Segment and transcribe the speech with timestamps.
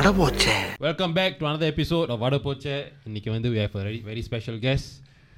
[0.00, 0.52] வடபோச்சே.
[0.84, 2.76] Welcome back to another episode of வடபோச்சே.
[3.08, 4.86] இன்னைக்கு வந்து we have a very, very special guest.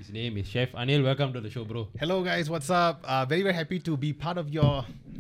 [0.01, 1.01] His name is chef Annil.
[1.09, 1.81] Welcome to the show bro.
[2.03, 2.47] Hello guys.
[2.55, 2.99] What's up?
[3.13, 4.75] Uh, very very happy to be part of your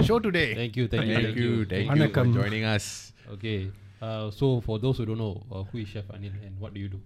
[0.09, 0.47] show today.
[0.61, 2.87] Thank you thank, you thank you thank you, thank you for joining us.
[3.37, 3.59] Okay.
[4.07, 6.81] Uh, so for those who don't know uh, who is chef Annil and what do
[6.85, 7.01] you do?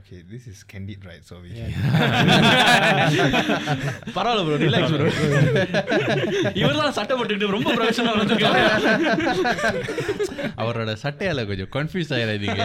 [0.00, 1.22] Okay, this is candid, right?
[1.28, 1.48] So we.
[4.16, 5.08] பரவாயில்ல bro relax bro
[6.60, 8.60] இவர் தான் சட்டை போட்டுட்டு ரொம்ப professional வந்திருக்காரு
[10.62, 12.62] அவரோட சட்டையால கொஞ்சம் confuse ஆயிடாதீங்க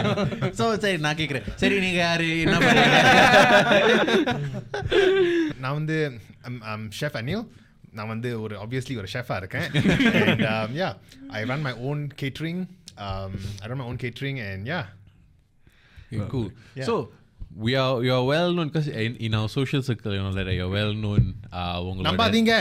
[0.60, 3.00] so சரி நான் கேட்குறேன் சரி நீங்க யாரு என்ன பண்ணுறீங்க
[5.64, 5.98] நான் வந்து
[6.48, 7.42] I'm, I'm chef Anil.
[7.98, 9.68] நான் வந்து ஒரு obviously ஒரு ஷெஃபாக இருக்கேன்
[10.30, 10.94] and um, yeah
[11.38, 12.60] I run my own catering
[13.06, 14.86] um, I run my own catering and yeah
[16.32, 16.48] cool
[16.80, 16.86] Yeah.
[16.88, 16.94] so
[17.58, 20.48] we are we are well known because in, in our social circle you know that
[20.58, 21.22] you're well known
[21.60, 22.52] uh உங்களோட நம்பாதீங்க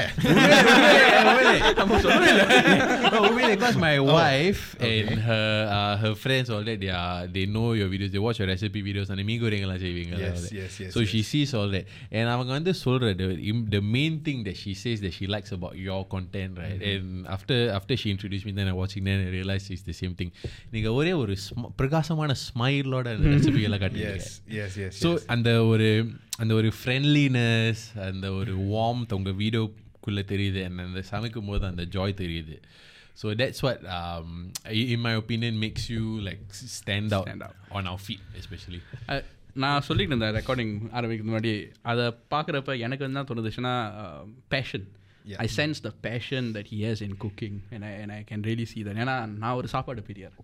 [3.54, 7.88] because my wife and her uh, her friends all that they are they know your
[7.88, 11.10] videos they watch your recipe videos and me கோரிங்கெல்லாம் செய்வீங்க Yes, yes, yes, so yes.
[11.14, 11.86] she sees all that
[12.18, 15.52] and அவங்க வந்து சொல்ற the, im- the main thing that she says that she likes
[15.60, 16.92] about your content right Mm-hmm.
[16.92, 20.14] and after after she introduced me then I watching then I realized it's the same
[20.22, 20.30] thing
[20.76, 25.11] நீங்க ஒரே ஒரு sm- பிரகாசமான ஸ்மைலோட அந்த recipe எல்லாம் காட்டுவீங்க yes yes yes so.
[25.27, 25.89] அந்த ஒரு
[26.37, 30.65] அந்த ஒரு ஃப்ரெண்ட்லினஸ் அந்த ஒரு வார்ம்த் உங்க வீடியோக்குள்ள தெரியுது.
[30.65, 32.57] And அந்த சமைக்கும் போது அந்த ஜாய் தெரியுது.
[33.23, 34.29] So that's what um,
[34.89, 36.43] in my opinion makes you like
[36.75, 37.57] stand out, Stand out.
[37.71, 38.81] on our feet especially.
[39.09, 41.53] Ah, நான் சொல்லிட்டு இருந்தேன் ரெக்கார்டிங் ஆரம்பிக்கிறது முன்னாடி.
[41.83, 43.75] அதை பார்க்குறப்ப எனக்கு வந்து தான் தோணுதுச்சுன்னா
[44.49, 44.87] passion
[45.28, 45.40] Yeah.
[45.40, 48.66] I sense the passion that he has in cooking and I and I can really
[48.66, 50.36] see that ஏன்னா நான் ஒரு சாப்பாடு பிரியர்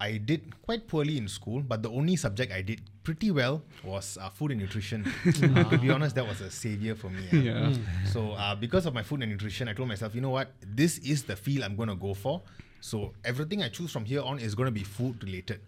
[0.00, 4.16] I did quite poorly in school, but the only subject I did pretty well was
[4.20, 5.02] uh, food and nutrition.
[5.26, 7.26] Uh, to be honest, that was a savior for me.
[7.32, 7.72] yeah.
[8.12, 10.98] So uh, because of my food and nutrition, I told myself, you know what, this
[10.98, 12.42] is the field I'm going to go for.
[12.80, 15.60] So everything I choose from here on is going to be food related.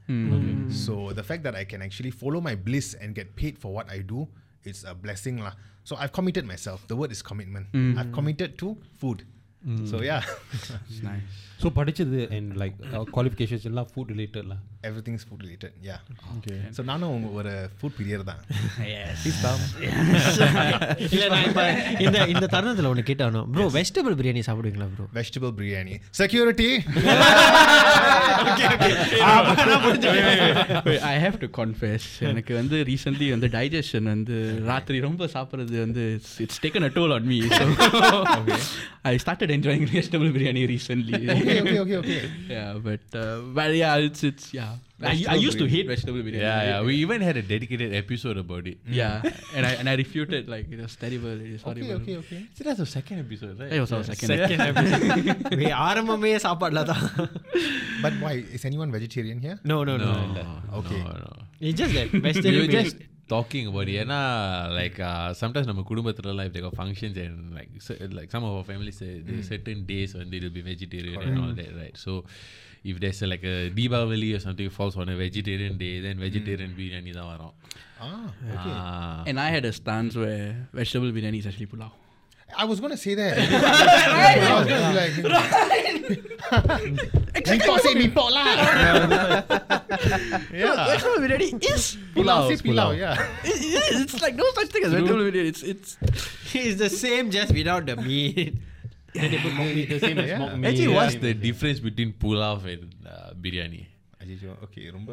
[0.71, 3.91] So the fact that I can actually follow my bliss and get paid for what
[3.91, 4.29] I do,
[4.63, 5.55] it's a blessing lah.
[5.83, 6.87] So I've committed myself.
[6.87, 7.67] The word is commitment.
[7.99, 9.27] I've committed to food.
[9.92, 10.24] So yeah,
[11.08, 14.58] nice So படிச்சது and like uh, qualifications எல்லாம் food related lah.
[14.88, 15.72] everything's food related.
[15.90, 16.00] Yeah.
[16.34, 18.42] Okay So நானும் உங்க ஒரு food பிரியர் தான்.
[21.16, 21.64] இல்லை நான் இப்போ
[22.06, 25.96] இந்த இந்த தருணத்தில் ஒன்று கேட்டானோ ப்ரோ வெஜிடபிள் பிரியாணி சாப்பிடுவீங்களா bro Vegetable biryani.
[26.22, 26.70] Security.
[31.12, 34.38] I have to confess எனக்கு வந்து ரீசென்ட்லி வந்து டைஜஷன் வந்து
[34.72, 36.06] ராத்திரி ரொம்ப சாப்பிட்றது வந்து
[36.46, 37.66] it's taken a toll on me so
[39.12, 42.22] I started enjoying vegetable biryani recently okay, okay, okay, okay.
[42.56, 43.72] yeah but uh, but
[44.70, 47.22] yeah it's it's yeah I, I used to hate vegetable biryani yeah yeah we even
[47.22, 49.26] had a dedicated episode about it yeah
[49.56, 52.42] and I and I refuted like it was terrible it is Okay, horrible okay, okay.
[52.58, 54.32] so that's the second episode right It was our second
[55.88, 57.04] ஆரம்பமே சாப்பாடில் தான்
[58.04, 58.34] But why?
[58.56, 59.58] Is anyone vegetarian here?
[59.72, 60.46] No no no no
[60.80, 61.02] Okay.
[61.08, 61.32] no, no.
[61.68, 62.98] It's just that we vegetable were just
[63.34, 64.18] talking about it ஏன்னா
[64.80, 68.54] like uh, sometimes நம்ம குடும்பத்துலலாம் if they got functions and like cer- like some of
[68.58, 71.96] our families say there's certain days when they will be vegetarian and all that right
[72.06, 72.12] so
[72.85, 76.79] if there's like a Deepavali or something falls on a vegetarian day, then vegetarian mm.
[76.79, 77.53] biryani da varum.
[78.01, 79.31] Ah, okay.
[79.31, 81.93] And I had a stance where vegetable biryani is actually pilau.
[82.57, 83.39] I was gonna say that.
[83.39, 83.43] I
[84.59, 85.15] was gonna like,
[90.53, 90.87] yeah.
[90.87, 92.51] Vegetable biryani is pulao.
[93.45, 95.47] It's like no such thing as vegetable biryani.
[95.47, 95.97] It's it's.
[96.53, 98.57] It's the same, just without the meat.
[99.18, 100.40] Same just without the meet The same as Yeah.
[100.44, 100.68] mock meat.
[100.70, 101.26] actually what's Yeah.
[101.28, 103.82] the difference between pulao and uh, biryani
[104.24, 105.10] ஐயோ okay ரொம்ப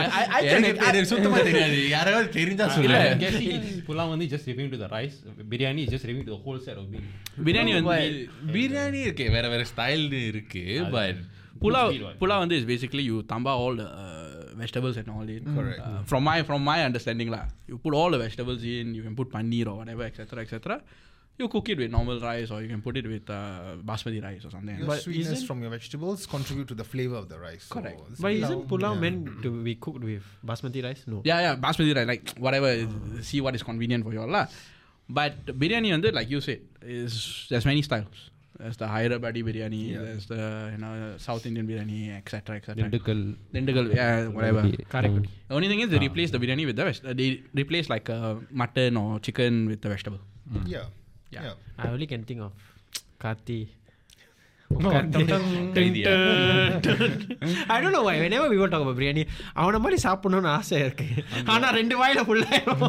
[0.00, 3.54] I, I, I can எனக்கு எனக்கு சுத்தமா தெரியாது யாராவது தெரிஞ்சா இல்ல, சொல்லுங்க I'm guessing
[3.88, 5.16] pulao வந்து just referring to the rice.
[5.52, 7.06] Biryani is just referring to the whole set of meat.
[7.46, 7.96] biryani வந்து
[8.54, 10.64] பிரியாணி இருக்கு வேற வேற ஸ்டைல் இருக்கு
[10.96, 11.22] but
[11.64, 12.18] pulao Feed what?
[12.22, 14.12] pulao வந்து is basically you tamba all the uh,
[14.62, 15.80] vegetables and all in Correct.
[15.88, 19.16] Uh, from my from my understanding lah you put all the vegetables in you can
[19.20, 20.78] put paneer or whatever etc etc
[21.41, 24.45] you cook it with normal rice or you can put it with uh, basmati rice
[24.45, 24.77] or something.
[24.77, 27.67] Your but sweetness from your vegetables contribute to the flavor of the rice.
[27.77, 27.99] Correct.
[27.99, 29.05] So but isn't pulao yeah.
[29.05, 31.03] meant to be cooked with basmati rice?
[31.07, 31.21] No.
[31.31, 32.07] Yeah, yeah, basmati rice.
[32.07, 33.21] Like whatever, uh.
[33.21, 34.47] see what is convenient for you all lah.
[35.09, 38.29] But biryani and like you said, is there's many styles.
[38.61, 39.99] There's the Hyderabadi biryani, yeah.
[40.05, 42.57] there's the you know South Indian biryani, etc.
[42.57, 42.83] etc.
[42.83, 44.61] Dindigul, Dindigul, yeah, whatever.
[44.87, 45.27] Correct.
[45.47, 46.07] The only thing is they ah.
[46.09, 47.03] replace the biryani with the rest.
[47.03, 50.19] uh, they replace like uh, mutton or chicken with the vegetable.
[50.53, 50.67] Mm.
[50.67, 50.85] Yeah.
[51.31, 51.43] Yeah.
[51.43, 51.53] Yeah.
[51.79, 52.53] I only can think of
[53.19, 53.67] Kati.
[57.69, 58.19] I don't know why.
[58.19, 59.23] Whenever we talk about biryani,
[59.55, 61.07] அவன மாதிரி சாப்பிடணும்னு ஆசை இருக்கு
[61.53, 62.85] ஆனா ரெண்டு வாயில ஃபுல்லாயிரும்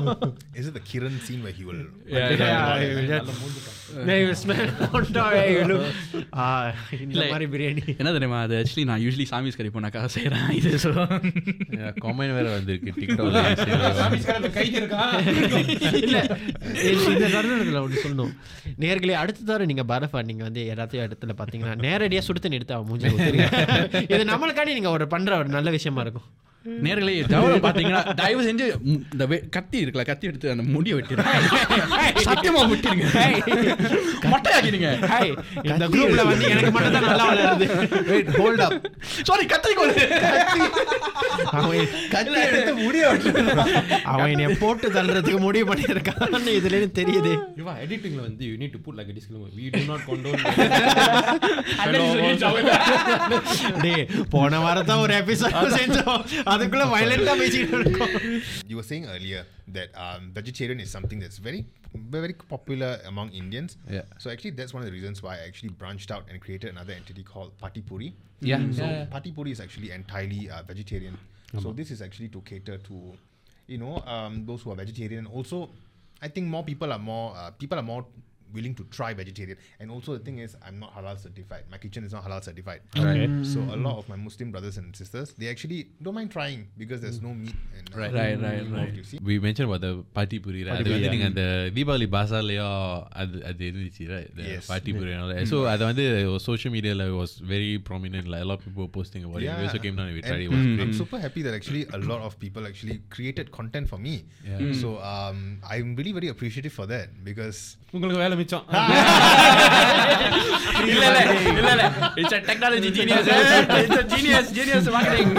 [0.54, 1.82] Is it the Kiran scene where he will?
[7.04, 10.90] இந்த மாதிரி பிரியாணி என்ன தெரியுமா அது ஆக்சுவலி நான் யூஸ்வலி சாமிஸ் கறி போனாக்கா செய்கிறேன் இது ஸோ
[11.98, 13.42] காமெண்ட் வேற வந்திருக்கு டிக்டாக்ல
[14.50, 15.02] கை இருக்கா
[16.00, 16.16] இல்ல
[16.92, 18.32] இந்த- தருணத்துல ஒன்று சொல்லணும்
[18.78, 23.32] நேர்களே அடுத்த தவிர நீங்க பரஃபா நீங்க வந்து எல்லாத்தையும் இடத்துல பாத்தீங்கன்னா நேரடியா சுடுத்தண்ணி எடுத்தா முடிஞ்சு
[24.08, 26.28] இது நம்மளுக்காண்டி நீங்க ஒரு பண்ற ஒரு நல்ல விஷயமா இருக்கும்.
[26.82, 28.74] நேர்களே தவிர பார்த்தீங்கன்னா தயவு செஞ்சு
[29.06, 31.30] இந்த வெ- கத்தி இருக்குல்ல கத்தி எடுத்து அந்த முடியை வெட்டிடுங்க.
[32.24, 33.04] சத்தியமா வெட்டிடுங்க
[34.32, 34.88] மட்டையாக்கிடுங்க.
[35.66, 37.66] இந்த குரூப்ல வந்து எனக்கு மட்டும் தான் நல்லா வளருது
[38.10, 38.72] Wait, hold up.
[39.22, 39.94] சாரி கத்திரிக்கோள்
[41.54, 43.06] அவன் கத்தி எடுத்து முடிய
[44.12, 47.60] அவன் என்னைய போட்டு தள்ளுறதுக்கு முடிவு பண்ணியிருக்கான்னு இதுல இருந்து தெரியுது.
[47.60, 50.42] இவா எடிட்டிங்ல வந்து you need to put like a disclaimer we do not condone
[53.82, 56.24] டேய் போன வாரம் தான் ஒரு எபிசோட் செஞ்சோம்.
[56.53, 58.15] அதுக்குள்ள வயலண்டா பேசிட்டு இருக்கோம்
[58.71, 59.41] You were saying earlier
[59.77, 61.61] that um, vegetarian is something that's very,
[62.15, 63.71] very popular among Indians.
[63.95, 64.05] Yeah.
[64.23, 66.93] So actually, that's one of the reasons why I actually branched out and created another
[66.99, 68.09] entity called Pati Puri.
[68.51, 68.61] Yeah.
[68.79, 68.85] So
[69.15, 71.17] Pati Puri is actually entirely uh, vegetarian.
[71.63, 72.95] So this is actually to cater to,
[73.73, 75.25] you know, um, those who are vegetarian.
[75.37, 75.57] Also,
[76.21, 78.03] I think more people are more uh, people are more
[78.55, 79.57] willing to try vegetarian.
[79.79, 81.63] And also the thing is, I'm not halal certified.
[81.69, 82.79] My kitchen is not halal certified.
[82.97, 83.25] Okay.
[83.43, 87.01] So a lot of my Muslim brothers and sisters, they actually don't mind trying because
[87.01, 88.13] there's no meat and uh, Right.
[88.19, 88.93] Right, right, involved, right.
[88.99, 89.19] You see.
[89.29, 90.79] we mentioned about the பாட்டி puri right?
[90.79, 91.43] அது வந்து நீங்க அந்த
[91.77, 92.69] தீபாவளி பாசாலையோ
[93.23, 94.29] அது அது இருந்துச்சு right?
[94.39, 94.63] the Yes.
[94.71, 95.43] பாட்டி puri and all that.
[95.53, 96.05] so அது வந்து
[96.47, 99.67] சோஷியல் மீடியால was very prominent like a lot of people were posting about it we
[99.67, 99.85] also Yeah.
[99.87, 102.01] came down and we And tried it was I'm great super happy that actually a
[102.13, 104.15] lot of people actually created content for me.
[104.53, 104.65] Yeah.
[104.83, 105.37] So um,
[105.75, 107.59] I'm really very appreciative for that because
[107.95, 108.65] உங்களுக்கு வேலை மிச்சம்
[110.93, 111.19] இல்ல இல்ல
[111.59, 111.85] இல்ல இல்ல
[112.21, 113.25] it's a technology genius
[113.81, 115.29] it's a genius genius marketing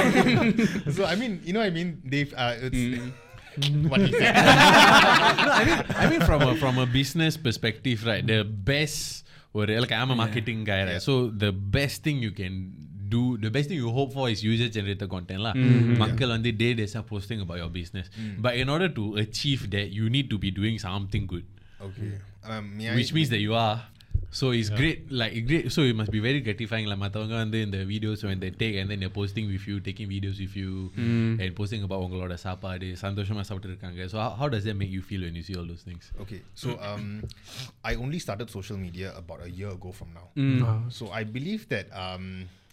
[0.96, 2.82] so I mean you know I mean Dave uh, it's
[3.90, 4.34] what he said.
[5.46, 8.25] no, I mean, I mean from a from a business perspective, right?
[8.25, 11.02] The best, or like I'm a marketing guy, right?
[11.02, 12.55] So the best thing you can
[13.08, 15.55] do, the best thing you hope for is user generated content, lah.
[16.02, 18.06] Makal on the day they start posting about your business,
[18.38, 21.46] but in order to achieve that, you need to be doing something good,
[21.82, 22.12] okay.
[22.44, 23.78] Um, may I, which means that you are.
[24.31, 25.72] So it's great, like great.
[25.72, 26.87] So it must be very gratifying.
[26.90, 30.08] Like மத்தவங்க வந்து இந்த videos when they take and then they're posting with you, taking
[30.14, 30.72] videos with you,
[31.43, 34.08] and posting about உங்களோட சாப்பாடு சந்தோஷமா சாப்பிட்டு இருக்காங்க.
[34.12, 36.12] So how, how does that make you feel when you see all those things?
[36.25, 37.06] Okay, so um,
[37.90, 40.28] I only started social media about a year ago from now.
[40.99, 42.26] So I believe that um,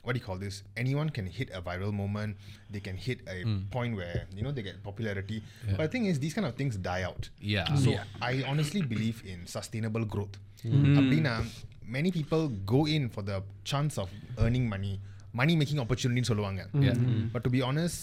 [0.03, 0.61] what do you call this?
[0.77, 2.37] Anyone can hit a viral moment.
[2.69, 3.37] They can hit a
[3.71, 5.41] point where you know they get popularity.
[5.77, 7.29] But the thing is, these kind of things die out.
[7.41, 7.73] Yeah.
[7.75, 10.35] So I honestly believe in sustainable growth.
[10.99, 11.33] அப்படின்னா
[11.97, 13.37] many people go in for the
[13.71, 14.09] chance of
[14.43, 14.93] earning money,
[15.41, 16.61] money making opportunity சொல்லுவாங்க.
[16.85, 17.01] Yeah.
[17.33, 17.97] But to be honest,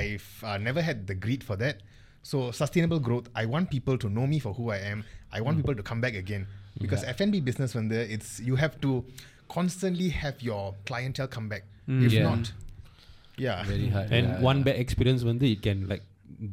[0.00, 1.76] I've uh, never had the greed for that.
[2.30, 5.04] So sustainable growth, I want people to know me for who I am.
[5.36, 6.42] I want people to come back again
[6.82, 8.90] because F&B business when there, it's you have to
[9.52, 11.64] constantly have your clientele come back.
[12.06, 12.26] If Yeah.
[12.28, 12.46] not,
[13.38, 14.08] yeah, Very hard.
[14.12, 14.66] and yeah, one yeah.
[14.66, 16.04] bad experience வந்து it can like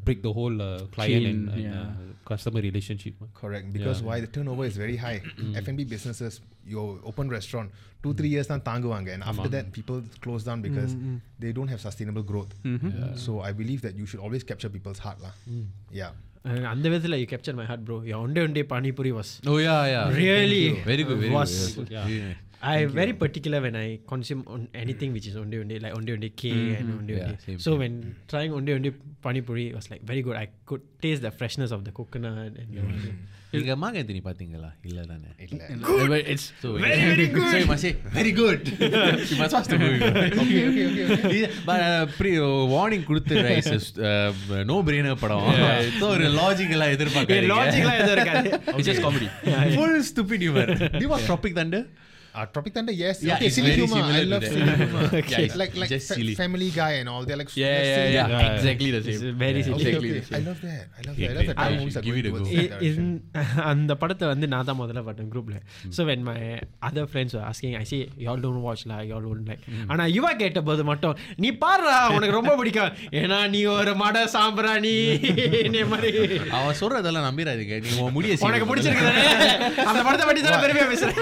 [0.05, 1.79] break the whole uh, client Chain, and, and yeah.
[1.79, 3.67] uh, customer relationship correct.
[3.77, 4.07] Because Yeah.
[4.09, 5.17] why the turnover is very high.
[5.63, 6.35] F&B businesses,
[6.75, 7.67] your open restaurant,
[8.03, 10.93] two three years தான் தாங்குவாங்க and after that people close down because
[11.43, 12.53] they don't have sustainable growth.
[13.25, 15.33] So I believe that you should always capture people's heart lah.
[16.01, 16.13] Yeah.
[16.49, 20.03] அஹ் அந்த விதத்துல you capture my heart bro one day one day panipuri was Oh yeah, yeah.
[20.23, 21.19] Really Very good.
[21.23, 21.55] Very was-
[22.62, 23.14] I Thank very you.
[23.14, 26.78] particular when I consume on anything which is onde onde like onde onde K mm-hmm.
[26.78, 27.60] and onde yeah, onde.
[27.60, 27.78] so thing.
[27.82, 27.94] when
[28.28, 28.90] trying onde onde
[29.22, 30.36] pani puri it was like very good.
[30.36, 32.68] I could taste the freshness of the coconut and.
[32.70, 33.12] You know,
[33.52, 38.66] நீங்க மாங்கத்தினி பாத்தீங்களா இல்ல தானே இல்ல it's so very very good so much very good
[39.30, 39.98] you must watch the movie
[40.42, 41.82] okay okay okay but
[42.18, 42.32] pre
[42.74, 43.88] warning கொடுத்து ரைஸ்
[44.70, 45.48] no brainer படம்
[46.02, 49.30] சோ ஒரு லாஜிக்கலா எதிர்பார்க்கறீங்க லாஜிக்கலா எதிர்பார்க்காது it's just comedy
[49.74, 51.86] full stupid humour to watch Tropic Thunder
[52.32, 53.16] Uh, Tropic Thunder, yes.
[53.20, 54.00] Yeah, okay, it's silly humor.
[54.12, 55.00] I love silly humor.
[55.24, 56.34] Yeah, it's like like just fa- silly.
[56.36, 57.24] Family Guy and all.
[57.24, 58.14] They're like Yeah, they're yeah, silly.
[58.14, 58.54] yeah, Yeah.
[58.54, 59.34] exactly the It's same.
[59.36, 59.70] very Yeah.
[59.70, 60.20] Okay, Exactly okay.
[60.20, 60.36] the same.
[60.36, 60.84] I love that.
[60.92, 61.32] I love Okay, that.
[61.32, 61.62] I love that.
[61.66, 62.56] I movies are give going it a towards go.
[62.56, 63.08] that direction.
[63.40, 65.56] in அந்த படத்தை வந்து நான் தான் முதல்ல பார்த்தேன் குரூப்ல
[65.96, 66.36] so when my
[66.88, 70.62] other friends asking I see y'all don't watch law y'all one like ஆனா யுவா கேட்ட
[70.68, 74.94] போது மட்டும் நீ பாடுறா உனக்கு ரொம்ப பிடிக்கும் ஏன்னா நீ ஒரு மட சாம்பிராணி
[75.92, 76.12] மாதிரி
[76.58, 79.10] அவன் சொல்றதெல்லாம் நம்பிடாதீங்க நீ உன் முடிய உனக்கு பிடிச்சிருக்கு?
[79.90, 81.18] அந்த படத்தை பற்றி தானே பெருமையா பேசுறேன்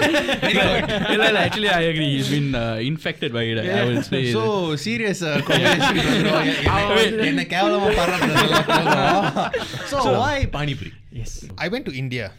[0.99, 2.17] Actually, I agree.
[2.17, 3.57] He's been uh, infected by it.
[3.59, 4.31] I will say.
[4.31, 5.49] So serious uh, oh,
[9.87, 10.93] So why Panipuri?
[11.11, 11.45] Yes.
[11.57, 12.31] I went to India.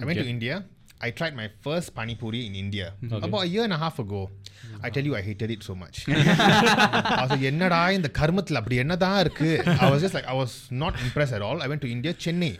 [0.00, 0.64] I went to India
[1.05, 2.85] I tried my first pani puri in India
[3.27, 4.19] about a year and a half ago.
[4.85, 5.95] I tell you, I hated it so much.
[6.07, 9.49] I was like, என்னடா இந்த கர்மத்துல அப்படி என்னதான் இருக்கு
[9.85, 10.53] I was just like, I was
[10.83, 11.57] not impressed at all.
[11.65, 12.53] I went to India, Chennai.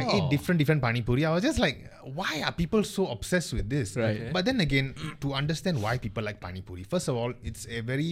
[0.00, 1.24] I ate different different pani puri.
[1.30, 1.78] I was just like,
[2.20, 3.90] why are people so obsessed with this?
[4.04, 4.24] Right.
[4.36, 4.88] But then again,
[5.24, 8.10] to understand why people like pani puri, first of all, it's a very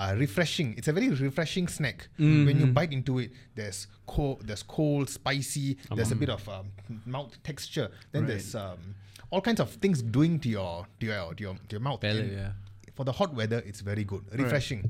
[0.00, 0.70] uh, refreshing.
[0.78, 1.98] It's a very refreshing snack.
[2.48, 3.30] When you bite into it,
[3.60, 3.80] there's
[4.15, 5.77] cold, there's cold, spicy.
[5.97, 6.67] There's a bit of um,
[7.05, 7.87] mouth texture.
[8.11, 8.79] Then there's um,
[9.31, 12.03] all kinds of things doing to your to your to your, to your mouth.
[12.03, 12.51] And yeah.
[12.97, 14.81] For the hot weather, it's very good, refreshing.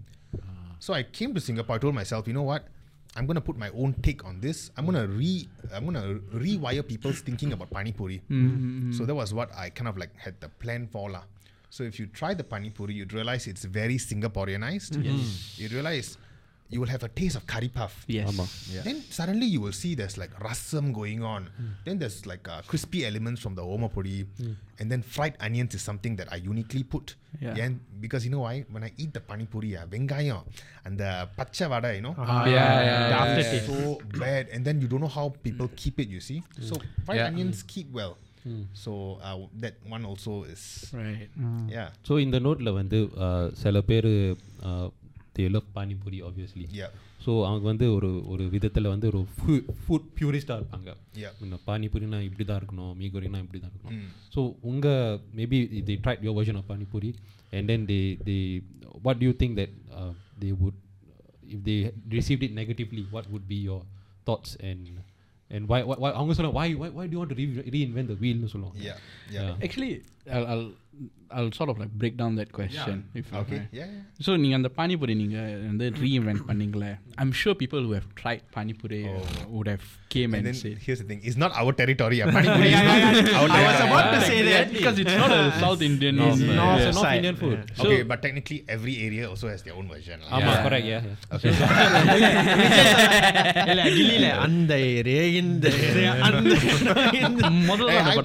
[0.79, 1.75] So I came to Singapore.
[1.77, 2.63] I told myself, you know what?
[3.15, 4.71] I'm gonna put my own take on this.
[4.77, 8.21] I'm gonna re I'm gonna rewire people's thinking about pani puri.
[8.97, 11.23] So that was what I kind of like had the plan for lah.
[11.69, 14.95] So if you try the pani puri, you'd realize it's very Singaporeanized.
[15.61, 16.17] You realize
[16.72, 17.92] you will have a taste of curry puff.
[18.14, 18.24] Yes.
[18.30, 18.44] ஆமா
[18.86, 21.42] Then suddenly you will see there's like rasam going on.
[21.86, 24.16] Then there's like uh, crispy elements from the oma puri.
[24.80, 27.06] And then fried onions is something that I uniquely put.
[27.44, 27.62] Yeah.
[27.66, 27.74] And
[28.04, 28.56] because you know why?
[28.74, 30.42] When I eat the pani puri, uh, வெங்காயம்
[30.86, 32.14] and the pacha vada, you know.
[32.18, 33.70] Ah, yeah, yeah, the yeah, aftertaste.
[33.70, 33.78] So
[34.24, 34.44] bad.
[34.54, 36.40] And then you don't know how people keep it, you see.
[36.70, 36.74] So
[37.06, 37.30] fried Yeah.
[37.30, 38.14] onions keep well.
[38.84, 38.92] So
[39.28, 40.62] uh, that one also is,
[41.00, 41.30] Right.
[41.76, 41.88] yeah.
[42.08, 44.10] So இந்த நோட்டில் வந்து uh, சில பேர்
[45.36, 46.92] தே love panipuri obviously Yeah.
[47.24, 49.20] So அவங்க வந்து ஒரு ஒரு விதத்தில் வந்து ஒரு
[49.80, 51.32] ஃபுட் பியூரிஸ்டாக இருப்பாங்க Yeah.
[51.44, 54.08] இந்த பானிபூரினா இப்படி தான் இருக்கணும் மீகோரினா இப்படி தான் இருக்கணும் Mm.
[54.34, 54.40] ஸோ
[54.70, 55.02] உங்கள்
[55.36, 57.10] maybe the tried your version of panipuri
[57.52, 58.36] and then they they
[59.02, 59.74] what you think that
[60.38, 60.78] they would
[61.48, 61.76] if they
[62.16, 63.84] received it negatively what would be your
[64.26, 64.88] thoughts and
[65.50, 68.08] and why why why- அவங்க சொல்ல why why why do you want to re- reinvent
[68.08, 68.80] the wheel னு சொல்லுவாங்க
[69.32, 69.50] Yeah.
[70.20, 70.20] Yeah.
[70.26, 70.66] Actually, I'll, I'll
[71.36, 72.96] I'll sort of like break down that question.
[73.20, 73.56] If you Okay.
[73.56, 73.68] mind.
[73.78, 73.88] Yeah.
[73.92, 74.22] yeah.
[74.24, 76.90] So நீங்கள் அந்த பானிபூரி நீங்கள் வந்து reinvent பண்ணீங்களே
[77.22, 79.00] I'm sure people who have tried panipuri
[79.56, 82.16] would have came And and, then said here's the thing: it's not our territory.
[82.20, 83.00] Yeah, Pani Puri is not
[83.40, 83.88] our I was territory.
[83.88, 86.94] about to say that because it's not a South Indian North, uh, North, yeah.
[86.98, 87.58] North Indian food.
[87.72, 90.16] So- okay, but technically every area also has their own version.
[90.22, 90.30] lah.
[90.36, 90.64] ஆமாம் Yeah.
[90.66, 91.34] correct yeah, yeah.
[91.36, 91.52] Okay.
[93.72, 96.54] இல்ல கில்லில அந்த area இந்த area அந்த
[97.22, 98.24] இந்த முதல்ல Hey, அந்த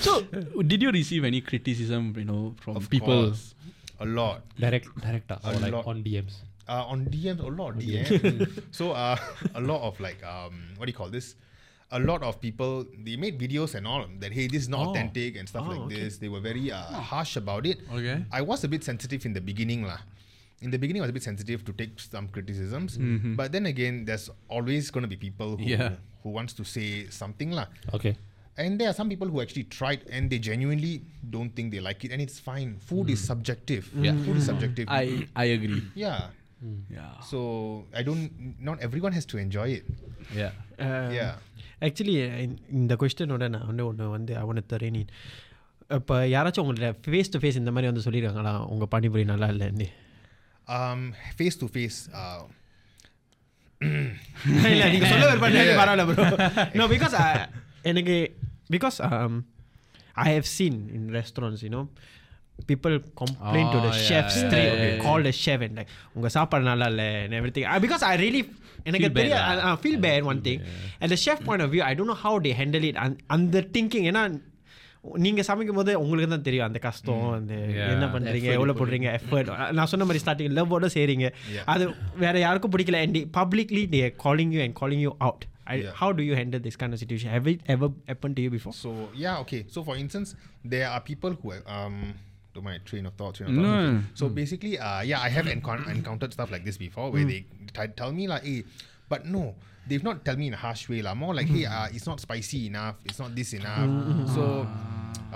[0.00, 0.22] so,
[0.62, 3.30] did you receive any criticism, you know, from of people?
[3.30, 3.54] Course.
[4.00, 4.42] A lot.
[4.58, 5.86] Direct, director, uh, or like lot.
[5.86, 6.40] on DMs.
[6.68, 7.74] Uh, on DMs, a lot.
[7.76, 8.62] DMs.
[8.70, 9.16] so, uh,
[9.54, 11.34] a lot of like, um, what do you call this?
[11.92, 14.90] a lot of people they made videos and all that hey this is not oh.
[14.90, 15.94] authentic and stuff oh, like okay.
[15.94, 19.32] this they were very uh, harsh about it okay i was a bit sensitive in
[19.32, 19.98] the beginning lah
[20.60, 23.34] in the beginning i was a bit sensitive to take some criticisms mm-hmm.
[23.34, 25.92] but then again there's always going to be people who, yeah.
[26.22, 28.16] who wants to say something lah okay
[28.59, 30.91] And there are some people who actually tried and they genuinely
[31.29, 32.69] don't think they like it, and it's fine.
[32.89, 33.83] Food is subjective.
[34.05, 34.15] Yeah.
[34.25, 34.85] Food is subjective.
[34.97, 35.81] I I agree.
[36.03, 36.21] yeah.
[36.89, 37.09] Yeah.
[37.31, 37.39] So
[37.93, 38.25] I don't.
[38.69, 39.85] Not everyone has to enjoy it.
[40.41, 40.53] Yeah.
[41.19, 41.33] yeah.
[41.85, 42.13] Actually
[42.77, 44.99] இந்த கொஸ்டினோட நான் வந்து ஒன்று வந்து அவனை தரேன்
[45.97, 49.89] இப்போ யாராச்சும் உங்கள்ட்ட ஃபேஸ் டு ஃபேஸ் இந்த மாதிரி வந்து சொல்லியிருக்காங்களா உங்கள் பானிபூரி நல்லா இல்லைன்னு
[50.67, 51.01] Um,
[51.39, 51.97] face to face.
[52.19, 52.43] Uh,
[54.69, 56.25] இல்லை நீங்கள் சொல்ல விருப்பம் பரவாயில்ல ப்ரோ
[56.79, 57.15] நோ பிகாஸ்
[57.91, 58.15] எனக்கு
[58.75, 58.97] because
[60.25, 61.83] I have seen in restaurants you know
[62.67, 65.89] people complain to the Oh, chef yeah, straight yeah, yeah, call the chef and like
[66.17, 68.41] உங்க சாப்பாடு நல்லா இல்லை and everything uh, because I really
[68.89, 69.49] எனக்கு Feel bad தெரிய lah.
[69.65, 70.59] I, I feel bad one thing
[71.01, 73.63] and the chef point of view I don't know how they handle it and அந்த
[73.75, 74.23] thinking ஏன்னா
[75.25, 77.91] நீங்க சமைக்கும் போது உங்களுக்கு தான் தெரியும் அந்த கஷ்டம் அந்த Yeah.
[77.95, 81.65] என்ன பண்றீங்க Effort எவ்வளவு போடுறீங்க எஃபர்ட் நான் சொன்ன மாதிரி ஸ்டார்டிங் லவ்வோட செய்றீங்க Yeah.
[81.73, 81.83] அது
[82.23, 85.92] வேற யாருக்கும் பிடிக்கல and publicly they are calling you and calling you out I, Yeah.
[86.00, 88.72] how do you handle this kind of situation have it ever happened to you before
[88.72, 88.90] so
[89.24, 89.60] yeah, okay.
[89.74, 90.34] So for instance,
[90.74, 91.96] there are people who have, um.
[92.54, 93.36] To my train of thought.
[93.38, 93.72] Train of No.
[93.72, 94.18] thought.
[94.20, 97.40] So basically, uh, yeah, I have encon- encountered stuff like this before, where they
[97.76, 98.64] t- tell me like, hey,
[99.12, 99.54] but no,
[99.86, 101.14] they've not tell me in a harsh way, lah.
[101.14, 102.96] More like, hey, uh, it's not spicy enough.
[103.06, 103.86] It's not this enough.
[104.34, 104.66] So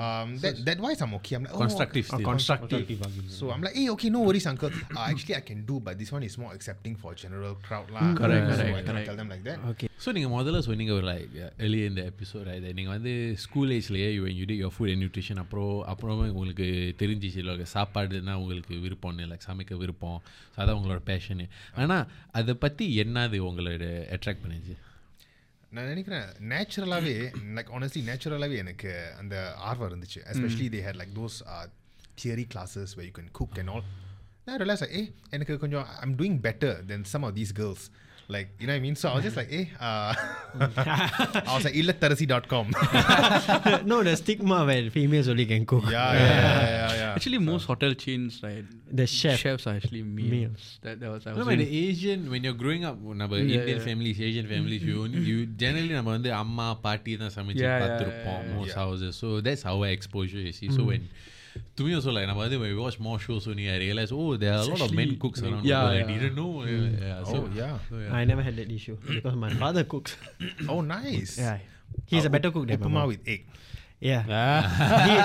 [0.02, 1.36] Um, that that wise I'm okay.
[1.36, 2.16] I'm like oh, Constructive okay.
[2.16, 2.28] still.
[2.30, 2.86] Constructive.
[3.38, 4.70] So I'm like, hey, okay, no worries, uncle.
[4.96, 8.14] Uh, actually, I can do, but this one is more accepting for general crowd lah.
[8.20, 9.06] correct, so correct, I cannot correct.
[9.08, 9.58] tell them like that.
[9.72, 11.34] Okay so நீங்கள் முதல்ல சொன்னீங்க ஒரு like
[11.64, 13.12] earlier in the episode right நீங்கள் வந்து
[13.44, 16.66] school ஏஜ்லேயே when you did your food and nutrition அப்புறம் அப்புறமா உங்களுக்கு
[17.02, 20.18] தெரிஞ்சிச்சு இல்லை சாப்பாடுனா உங்களுக்கு விருப்பம்னு லைக் சமைக்க விருப்பம்
[20.54, 21.46] ஸோ அதான் உங்களோட பேஷனு
[21.82, 22.04] ஆனால்
[22.40, 23.86] அதை பற்றி என்னது உங்களோட
[24.16, 24.74] அட்ராக்ட் பண்ணுச்சு
[25.74, 27.15] நான் நினைக்கிறேன் நேச்சுரலாகவே
[27.57, 29.36] லைக் ஆனஸ்ட்லி நேச்சுரலாகவே எனக்கு அந்த
[29.69, 31.38] ஆர்வம் இருந்துச்சு especially they had like those
[32.21, 33.83] theory classes where you can cook and all
[34.48, 37.86] நான் ரியலைஸ் ஏ எனக்கு கொஞ்சம் I'm doing better than some of these girls
[38.33, 40.12] like you know what I mean so I was just like eh uh,
[41.50, 42.65] I was like illatharasi.com
[43.91, 47.07] no the stigma when females only can cook yeah yeah yeah yeah, yeah.
[47.19, 48.65] Actually, most hotel chains, right?
[49.00, 50.29] the chef Chefs are actually males.
[50.33, 50.65] Males.
[50.83, 53.39] That, that was, I No, was but the doing- Asian when you're growing up நம்ம
[53.39, 53.88] Yeah, Indian yeah.
[53.88, 57.81] families Asian families you only, you generally நம்ம வந்து அம்மா பாட்டி தான் சமைச்சு Yeah, yeah,
[57.83, 58.79] பார்த்துருப்போம் yeah, most yeah.
[58.83, 61.03] houses so that's our exposure you see so when
[61.77, 64.27] to me also like நம்ம வந்து when we watch more shows only I realize oh
[64.43, 65.95] there are a lot of men actually- cooks around Yeah, the world.
[65.95, 66.12] I yeah.
[66.24, 68.17] didn't know yeah, so oh yeah so, yeah.
[68.19, 70.13] I never had that issue because my father cooks
[70.74, 71.57] oh nice yeah
[72.12, 73.41] he's a better cook than my upama mom with egg
[74.09, 74.21] yeah
[75.07, 75.15] he,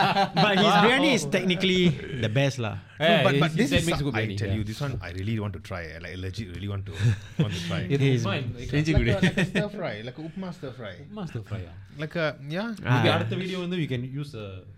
[0.45, 1.81] but his biryani is technically
[2.25, 4.51] the best lah No, but, but this that is makes some- good I biryani, tell
[4.53, 4.59] yeah.
[4.59, 6.95] you this one I really want to try like legit really want to
[7.45, 8.47] want to try It It is is fine.
[8.59, 9.29] Like, Changing like, a, today.
[9.29, 11.61] like a stir fry like a upma stir fry master fry.
[11.67, 11.77] yeah.
[12.05, 13.17] like a yeah Maybe Ah.
[13.19, 14.78] அடுத்த video வந்து we can use uh, upma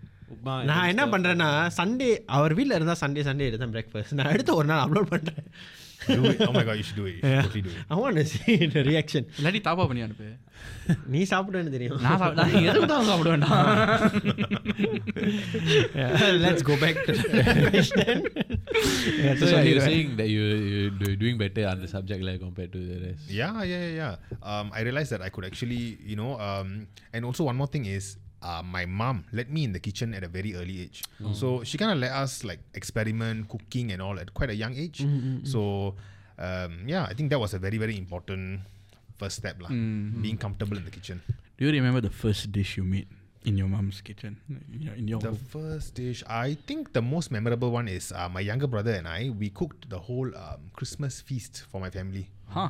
[0.70, 4.84] நான் என்ன பண்ணுறேன்னா Sunday அவர் வீட்டில் இருந்தால் Sunday Sunday எடுத்தேன் breakfast நான் எடுத்து ஒரு நாள்
[4.86, 5.48] அப்லோட் பண்ணுறேன்
[8.90, 10.28] ரியாக்ஷன் இல்லாட்டி தாப்பா பண்ணி அனுப்பு
[11.12, 13.50] நீ சாப்பிடுவேன்னு தெரியும் நான் எதுக்கு தான் சாப்பிடுவேன்டா
[16.44, 17.14] let's go back to
[19.42, 22.98] so you're saying that you you're doing better on the subject like compared to the
[23.04, 24.14] rest yeah yeah yeah
[24.52, 26.68] um i realized that i could actually you know um
[27.14, 28.06] and also one more thing is
[28.42, 31.02] uh, my mom let me in the kitchen at a very early age.
[31.32, 34.74] So she kind of let us like experiment cooking and all at quite a young
[34.74, 35.06] age.
[35.44, 35.94] So,
[36.38, 38.60] um, yeah, I think that was a very, very important
[39.18, 39.68] first step, lah.
[39.70, 41.22] Being comfortable in the kitchen.
[41.58, 43.06] Do you remember the first dish you made
[43.44, 44.38] in your mom's kitchen?
[44.74, 45.38] In your, in your The home?
[45.50, 49.30] first dish, I think the most memorable one is uh, my younger brother and I.
[49.30, 52.30] We cooked the whole um, Christmas feast for my family.
[52.57, 52.69] Huh.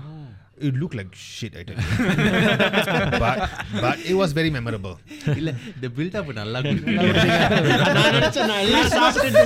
[0.68, 1.84] It looked like shit, I tell you.
[3.24, 3.38] but
[3.84, 4.96] but it was very memorable.
[5.40, 6.60] இல்ல இந்த build up நல்லா
[7.98, 9.44] நான் நினைச்சேன் நான் எல்லாம் சாப்பிட்டுட்டு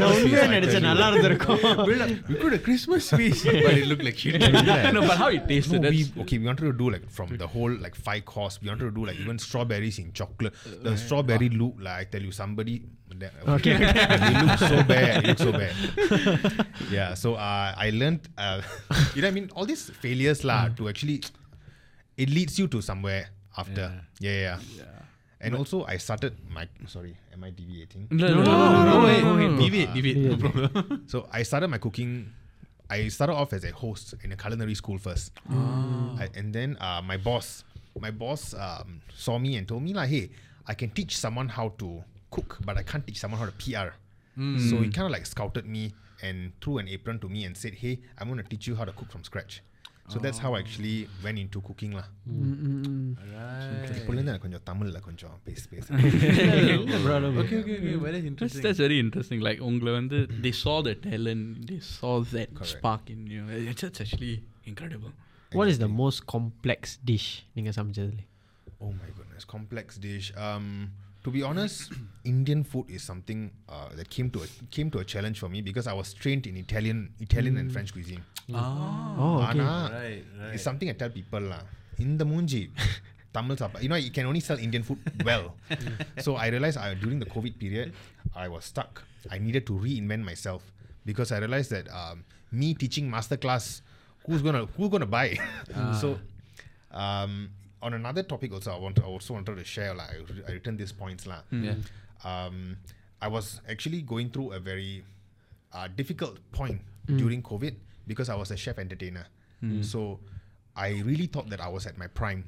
[0.00, 4.04] நான் உண்மையா நினைச்சேன் நல்லா இருந்திருக்கும் build up we could a Christmas feast but it looked
[4.08, 4.40] like shit
[4.96, 5.80] no, but how it tasted?
[5.86, 8.56] No, we, that's, okay, we wanted to do like from the whole like five course.
[8.62, 10.54] We wanted to do like even strawberries in chocolate.
[10.86, 12.76] The strawberry look like I tell you somebody.
[13.19, 13.75] that- Okay.
[13.79, 15.23] it looked so bad.
[15.23, 15.73] It looked so bad.
[16.91, 17.13] yeah.
[17.13, 18.21] So uh, I learned.
[18.37, 18.61] Uh,
[19.15, 21.21] you know, I mean, all these failures lah to actually,
[22.17, 23.91] it leads you to somewhere after.
[24.19, 24.57] Yeah, yeah.
[24.77, 24.85] yeah.
[25.43, 26.67] And also, I started my.
[26.87, 28.07] Sorry, am I deviating?
[28.11, 29.59] no, no, no, no way no, no, no.
[29.59, 32.31] deviate deviate no problem So I started my cooking.
[32.89, 37.01] I started off as a host in a culinary school first, I, and then uh,
[37.03, 37.63] my boss,
[37.99, 40.29] my boss um, saw me and told me like, "Hey,
[40.67, 43.88] I can teach someone how to cook, but I can't teach someone how to PR."
[44.68, 45.84] So he kind of like scouted me
[46.26, 48.84] and threw an apron to me and said, "Hey, I'm going to teach you how
[48.90, 49.54] to cook from scratch."
[50.12, 52.06] So that's how I actually went into cooking lah.
[53.98, 55.86] இப்போலேருந்து எனக்கு கொஞ்சம் தமிழ்ல கொஞ்சம் பேச பேச
[57.42, 59.40] okay okay okay but that's That's, interesting that's very interesting.
[59.48, 62.72] Like, உங்களை வந்து they saw the talent, they saw that Correct.
[62.74, 63.42] spark in you.
[63.72, 64.34] It's, it's actually
[64.72, 65.12] incredible.
[65.58, 68.24] What is the most complex dish நீங்க சமைச்சதுல
[68.86, 70.26] Oh my goodness, complex dish.
[70.46, 70.66] Um,
[71.23, 71.91] to be honest,
[72.23, 75.61] Indian food is something uh, that came to a, came to a challenge for me
[75.61, 78.23] because I was trained in Italian, Italian and French cuisine.
[78.53, 81.63] Oh okay Ana, right right it's something I tell people lah.
[81.97, 82.69] In the munji,
[83.33, 83.81] Tamil sapa.
[83.81, 85.55] You know, you can only sell Indian food well.
[86.19, 87.93] so I realized I, during the COVID period,
[88.35, 89.03] I was stuck.
[89.31, 90.61] I needed to reinvent myself
[91.05, 93.81] because I realized that um, me teaching masterclass,
[94.27, 95.39] who's gonna who's gonna buy?
[96.01, 96.19] so
[96.91, 97.49] um,
[97.83, 99.93] on another topic also, I want I also wanted to share.
[99.93, 100.17] Like, I,
[100.47, 101.43] I written these points lah.
[101.51, 101.75] yeah
[102.23, 102.77] Um,
[103.21, 105.03] I was actually going through a very
[105.75, 106.79] uh, difficult point
[107.19, 107.75] during COVID
[108.07, 109.27] because I was a chef entertainer.
[109.83, 110.19] So
[110.75, 112.43] I really thought that I was at my prime.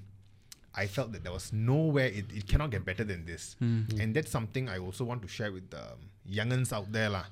[0.76, 3.56] I felt that there was nowhere, it, it cannot get better than this.
[4.00, 7.08] And that's something I also want to share with the um, youngins out there.
[7.12, 7.26] lah.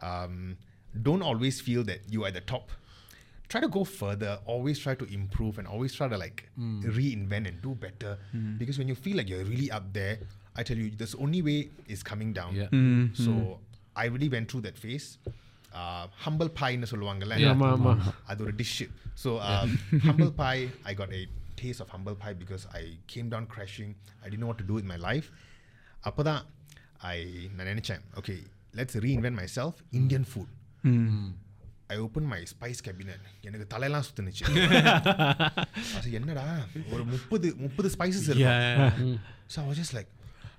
[0.00, 0.56] Um,
[0.92, 2.68] don't always feel that you are at the top
[3.51, 4.31] Try to go further.
[4.53, 6.39] Always try to improve and always try to like
[6.97, 8.11] reinvent and do better.
[8.59, 10.15] Because when you feel like you're really up there,
[10.59, 11.59] I tell you, this only way
[11.95, 12.51] is coming down.
[12.61, 12.69] Yeah.
[13.25, 13.31] So
[13.95, 15.07] I really went through that phase.
[15.79, 17.51] Uh, humble pie னு சொல்லுவாங்கல்ல Yeah.
[17.55, 17.91] ஆமா ஆமா
[18.31, 18.77] அது ஒரு dish
[19.23, 19.31] so
[20.07, 21.23] humble pie I got a
[21.61, 23.91] taste of humble pie because I came down crashing
[24.23, 25.27] I didn't know what to do with my life
[26.09, 26.41] அப்பதான்
[27.13, 27.17] ஐ
[27.57, 28.35] நான் நினைச்சேன் okay
[28.79, 30.51] let's reinvent my self Indian food
[31.86, 34.42] I open my spice cabinet எனக்கு தலையெல்லாம் சுத்துனுச்சு.
[35.96, 36.66] அது என்னடா?
[36.90, 39.20] ஒரு முப்பது முப்பது ஸ்பைசஸ் இருக்கும்.
[39.56, 40.06] So I was just like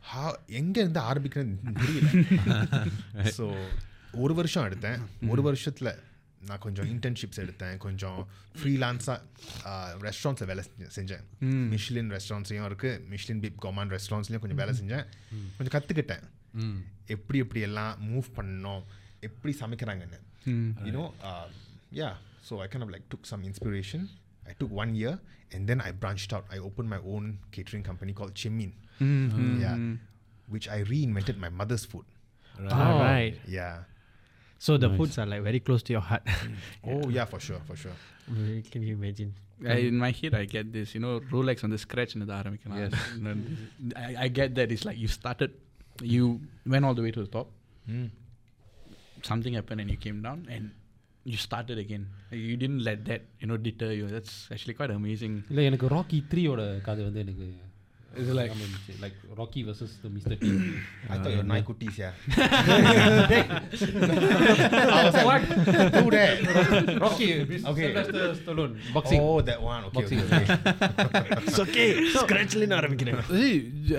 [0.02, 2.92] how எங்க இருந்து ஆரம்பிக்கிறேன்னு தெரியல.
[3.38, 3.68] ஸோ
[4.12, 5.00] ஒரு வருஷம் எடுத்தேன்.
[5.28, 5.98] ஒரு வருஷத்துல
[6.46, 7.78] நான் கொஞ்சம் இன்டர்ன்ஷிப்ஸ் எடுத்தேன்.
[7.78, 9.22] கொஞ்சம் ஃப்ரீலான்ஸாக
[10.00, 11.46] ரெஸ்டாரண்ட்ஸில் வேலை செஞ்ச- செஞ்சேன்.
[11.70, 15.06] மிஷ்லின் ரெஸ்டாரண்ட்ஸ்லையும் இருக்குது மிஷ்லின் பிப் கோமான் ரெஸ்டாரண்ட்ஸ்லையும் கொஞ்சம் வேலை செஞ்சேன்.
[15.58, 16.24] கொஞ்சம் கற்றுக்கிட்டேன்
[17.06, 18.84] எப்படி எப்படி எல்லாம் மூவ் பண்ணணும்?
[19.20, 20.20] எப்படி சமைக்கிறாங்கன்னு.
[20.88, 21.05] You know
[22.01, 22.11] yeah
[22.49, 24.05] so I can like took some inspiration
[24.51, 25.19] I took one year
[25.57, 28.73] and then I branched out I opened my own catering company called Chemin
[29.64, 29.77] yeah
[30.55, 32.07] which I reinvented my mother's food
[32.79, 33.37] All right.
[33.59, 33.77] yeah
[34.64, 36.25] So the foods are like very close to your heart.
[36.93, 37.95] oh yeah for sure for sure
[38.73, 39.31] Can you imagine?
[39.75, 42.35] I, in my head, I get this, you know, Rolex on the scratch in the
[42.40, 43.33] ஆரம்பிக்கலாம் You know,
[44.03, 44.69] I, I get that.
[44.75, 45.51] It's like you started,
[46.16, 46.25] you
[46.75, 47.49] went all the way to the top.
[49.31, 50.64] Something happened and you came down and
[51.33, 52.05] you started again.
[52.49, 54.07] You didn't let that, you know, deter you.
[54.09, 55.35] That's actually quite amazing.
[55.53, 57.49] இல்லை எனக்கு ராக்கி த்ரீயோட கதை வந்து எனக்கு
[58.21, 58.53] Is it like
[59.03, 60.62] like rakhi versus the mister team
[61.12, 62.14] I thought you were nine cooties yeah
[63.90, 65.45] I was like
[65.99, 66.40] who that
[67.05, 67.29] rakhi
[67.73, 67.90] Okay.
[68.40, 70.23] Stallone boxing oh that one okay, Boxing.
[70.25, 70.45] okay,
[71.07, 71.23] okay.
[71.47, 71.88] It's okay.
[72.16, 73.21] Scratchல ஆரம்பிக்கிறேன்.
[73.37, 73.53] Hey,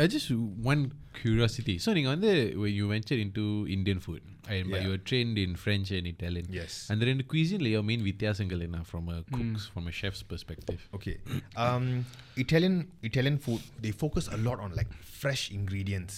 [0.04, 0.30] I just
[0.72, 0.84] one
[1.22, 1.76] curiosity.
[1.84, 3.44] So, நீங்க வந்து when you ventured into
[3.78, 4.22] Indian food,
[4.54, 4.84] and but Yeah.
[4.86, 6.46] you were trained in French and Italian.
[6.60, 6.74] Yes.
[6.90, 10.24] And then in the cuisine, your main வித்தியாசங்கள் என்ன from a cook's, from a chef's
[10.34, 10.82] perspective?
[10.98, 11.16] Okay.
[11.66, 11.86] Um,
[12.46, 12.76] Italian
[13.10, 14.92] Italian food they focus a lot on like
[15.22, 16.14] fresh ingredients,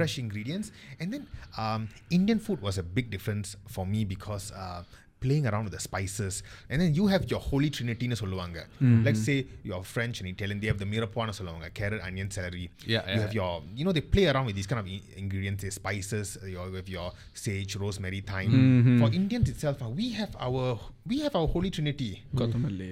[0.00, 0.68] fresh ingredients,
[1.00, 1.24] and then
[1.64, 1.82] um,
[2.18, 4.82] Indian food was a big difference for me because uh,
[5.26, 6.36] playing around with the spices,
[6.68, 8.58] and then you have your holy trinity னு சொல்லுவாங்க.
[9.06, 9.36] Let's say
[9.68, 12.64] you're French and Italian, they have the mirepoix சொல்லுவாங்க, carrot, onion, celery.
[12.64, 13.20] Yeah, You yeah.
[13.24, 16.28] have your, you know, they play around with these kind of i- ingredients, the spices,
[16.54, 17.06] your with your
[17.44, 18.56] sage, rosemary, thyme.
[19.02, 20.64] For Indians itself, uh, we have our
[21.12, 22.10] we have our holy trinity
[22.40, 22.90] கொத்தமல்லி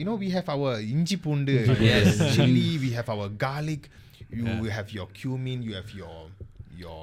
[0.00, 1.56] you know, we have our inji pundu,
[1.90, 2.08] Yes.
[2.36, 3.82] chili, we have our garlic,
[4.38, 6.16] you have your cumin, you have your
[6.84, 7.02] your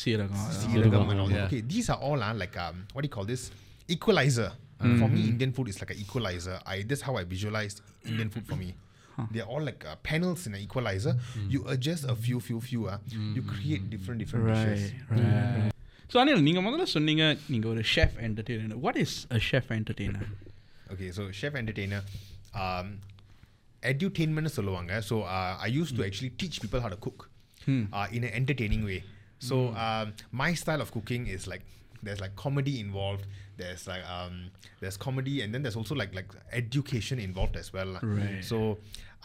[0.00, 1.38] சீரகம் seeragam and all that.
[1.38, 1.46] Yeah.
[1.46, 3.44] Okay, these are all uh, like um, what do you call this?
[3.87, 4.51] equalizer.
[4.81, 4.99] Mm.
[4.99, 6.59] For me, Indian food is like an equalizer.
[6.65, 8.75] I that's how I visualize Indian food for me.
[9.15, 9.27] Huh.
[9.31, 11.13] They're all like uh, panels in an equalizer.
[11.37, 11.51] Mm.
[11.51, 12.87] You adjust a few, few, few.
[12.87, 13.35] Uh, mm.
[13.35, 13.55] You mm-hmm.
[13.55, 14.91] create different, different right, dishes.
[15.09, 15.71] Right.
[16.09, 18.77] So Annil, நீங்க முதல்ல சொன்னீங்க நீங்க ஒரு chef entertainer.
[18.85, 20.25] What is a chef entertainer?
[20.93, 22.01] okay, so chef entertainer
[22.63, 22.87] um
[23.91, 25.01] edutainment சொல்லுவாங்க.
[25.09, 26.09] So uh, I used to hmm.
[26.09, 27.29] actually teach people how to cook
[27.65, 27.83] hmm.
[27.97, 28.99] uh, in an entertaining way.
[29.47, 29.83] So hmm.
[29.85, 31.63] um, my style of cooking is like
[32.05, 33.25] there's like comedy involved
[33.60, 34.34] There's like um,
[34.80, 36.30] there's comedy and then there's also like like
[36.62, 37.88] education involved as well.
[37.96, 38.02] lah.
[38.20, 38.42] Right.
[38.52, 38.58] So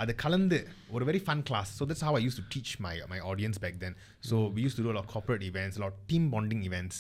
[0.02, 0.58] அது கலந்து
[0.93, 1.69] ஒரு very fun class.
[1.80, 3.95] So that's how I used to teach my my audience back then.
[4.30, 6.62] So we used to do a lot of corporate events, a lot of team bonding
[6.69, 6.95] events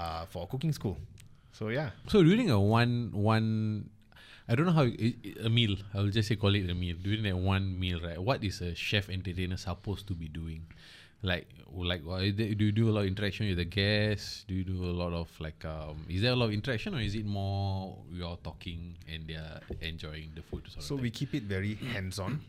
[0.00, 0.96] uh, for cooking school.
[1.58, 1.90] So yeah.
[2.12, 2.94] So during a one
[3.32, 3.48] one,
[4.50, 5.74] I don't know how i- i- a meal.
[5.94, 6.96] I will just say call it a meal.
[7.06, 8.18] During that one meal, right?
[8.30, 10.62] What is a chef entertainer supposed to be doing?
[11.21, 14.45] Like, like, what is there- do you do a lot of interaction with the guests?
[14.47, 17.01] Do you do a lot of like, um, is there a lot of interaction, or
[17.01, 20.63] is it more you're talking and they're enjoying the food?
[20.69, 22.39] Sort So we keep it very hands-on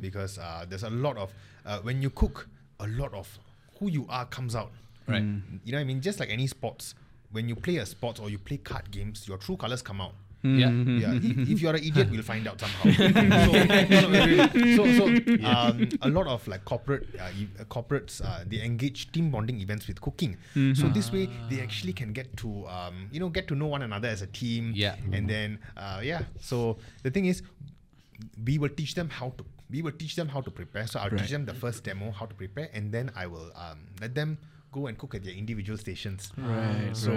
[0.00, 1.32] because uh, there's a lot of
[1.64, 2.48] uh, when you cook,
[2.80, 3.38] a lot of
[3.78, 4.72] who you are comes out.
[5.06, 5.22] Right.
[5.64, 6.00] You know what I mean?
[6.02, 6.94] Just like any sports,
[7.32, 10.14] when you play a sports or you play card games, your true colors come out.
[10.42, 10.70] Yeah.
[10.70, 12.90] Yeah, if, if you're an idiot, we'll find out somehow.
[12.96, 14.76] so, no, no, really.
[14.76, 19.12] so, so um, a lot of like corporate uh, e- uh, corporates uh, they engage
[19.12, 20.36] team bonding events with cooking.
[20.74, 23.82] So this way, they actually can get to um, you know get to know one
[23.82, 24.72] another as a team.
[24.74, 24.96] Yeah.
[25.12, 26.22] and then uh, yeah.
[26.40, 27.42] So the thing is,
[28.44, 30.86] we will teach them how to we will teach them how to prepare.
[30.86, 33.86] So I'll teach them the first demo how to prepare, and then I will um,
[34.00, 34.38] let them
[34.72, 36.32] go and cook at their individual stations.
[36.36, 37.12] Right, So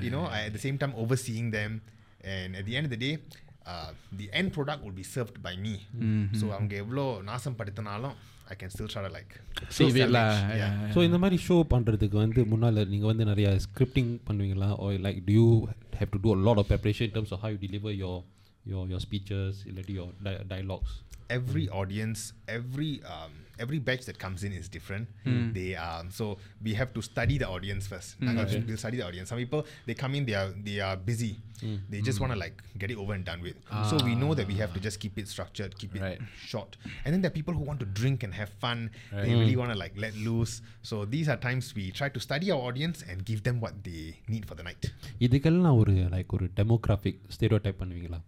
[0.00, 1.82] you know, I, at the same time overseeing them,
[2.33, 3.13] and at the end of the day,
[3.65, 5.73] uh, the end product will be served by me.
[6.39, 8.15] So அவங்க எவ்வளோ நாசம் படுத்தினாலும்
[8.53, 9.31] I can still try to like
[9.75, 10.57] Save it lah, salvage.
[10.61, 10.71] yeah.
[10.79, 10.91] Yeah.
[10.95, 15.33] So இந்த மாதிரி show பண்ணுறதுக்கு வந்து முன்னால் நீங்கள் வந்து நிறைய ஸ்கிரிப்டிங் பண்ணுவீங்களா or like do
[15.39, 15.47] you
[15.99, 18.15] have to do a lot of preparation in terms of how you deliver your
[18.71, 20.91] your your speeches இல்லாட்டி your di- dialogues
[21.29, 23.31] every audience, every um,
[23.63, 25.05] every batch that comes in is different.
[25.53, 26.25] They um, so
[26.61, 28.09] we have to study the audience first.
[28.21, 29.29] Naga We'll study the audience.
[29.29, 31.33] Some people they come in, they are they are busy.
[31.91, 33.57] They just want to like get it over and done with.
[33.89, 36.21] So we know that we have to just keep it structured, keep it Right.
[36.51, 36.71] short.
[37.03, 38.79] And then there are people who want to drink and have fun.
[39.23, 40.55] They really want to like let loose.
[40.91, 44.03] So these are times we try to study our audience and give them what they
[44.27, 44.83] need for the night.
[45.27, 48.21] இதுக்கெல்லாம் ஒரு like ஒரு demographic stereo type பண்ணுவீங்களா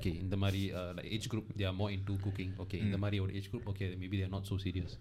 [0.00, 0.62] okay இந்த மாதிரி
[0.96, 3.68] like age group they are more in two cooking okay இந்த மாதிரி ஒரு age group
[3.72, 4.96] okay maybe there not so serious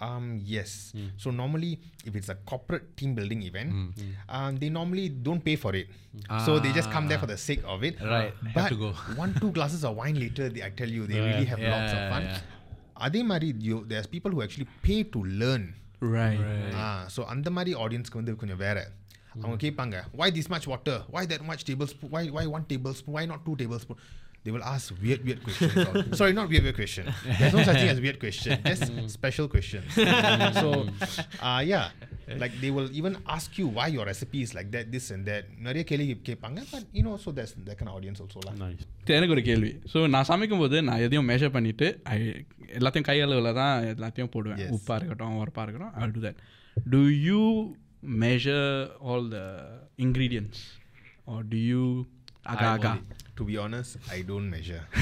[0.00, 0.70] Um, yes.
[1.16, 1.68] So normally,
[2.04, 3.70] if it's a corporate team building event,
[4.28, 5.86] um, they normally don't pay for it.
[6.46, 7.94] So they just come there for the sake of it.
[8.04, 8.90] Right, have But to go.
[9.16, 11.92] one, two glasses of wine later, they, I tell you, they really have Yeah, lots
[11.92, 12.24] of fun.
[12.24, 12.42] yeah.
[13.06, 15.64] அதே மாதிரி you there's people who actually pay to learn
[16.16, 16.40] Right.
[16.80, 18.78] Ah so அந்த மாதிரி ஆடியன்ஸ்க்கு வந்து கொஞ்சம் வேற
[19.38, 23.24] அவங்க கேட்பாங்க why this much water why that much tablespoon why why one tablespoon why
[23.26, 23.98] not two tablespoon
[24.46, 27.04] they will ask weird weird questions or- sorry not weird weird question
[27.38, 29.86] there's no such thing as weird question just special questions
[30.56, 30.68] so
[31.42, 31.86] uh, yeah
[32.42, 35.44] like they will even ask you why your recipe is like that this and that
[35.66, 38.54] நிறைய கேள்வி கேட்பாங்க but you know so there's that kind of audience also lah.
[38.64, 38.84] Nice.
[39.18, 42.18] எனக்கு ஒரு கேள்வி so நான் சமைக்கும் போது நான் எதையும் மெஷர் பண்ணிட்டு ஐ
[42.80, 44.72] எல்லாத்தையும் கை அளவில் தான் எல்லாத்தையும் போடுவேன் Yes.
[44.78, 46.38] உப்பாக இருக்கட்டும் உரப்பாக இருக்கட்டும் ஐ do that
[46.94, 47.40] do you
[48.01, 50.77] Measure all the ingredients
[51.25, 52.05] or do you
[52.45, 52.93] aga aga
[53.39, 54.83] To be honest, I don't measure.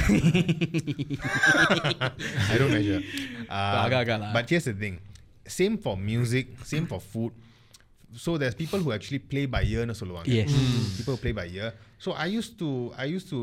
[2.54, 3.02] I don't measure.
[3.50, 4.30] Uh, Agak-agak lah.
[4.30, 5.02] but here's the thing:
[5.50, 7.34] same for music, same for food
[8.17, 10.33] So there's people who actually play by ear, no சொல்லுவாங்க.
[10.39, 10.51] Yes.
[10.97, 11.69] People who play by ear.
[12.05, 12.69] So I used to
[13.03, 13.39] I used to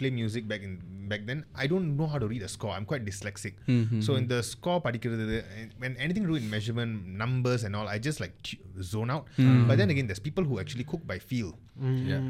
[0.00, 0.72] play music back in
[1.10, 1.38] back then.
[1.62, 2.72] I don't know how to read a score.
[2.76, 3.54] I'm quite dyslexic.
[4.06, 5.38] So in the score படிக்கிறது
[5.82, 8.58] when anything to do with measurement numbers and all, I just like tu-
[8.92, 9.26] zone out.
[9.70, 11.52] But then again, there's people who actually cook by feel.
[12.10, 12.22] Yeah.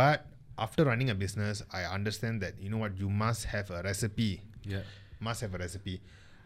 [0.00, 0.18] But
[0.66, 4.32] after running a business, I understand that you know what you must have a recipe.
[4.74, 4.84] Yeah.
[5.28, 5.96] Must have a recipe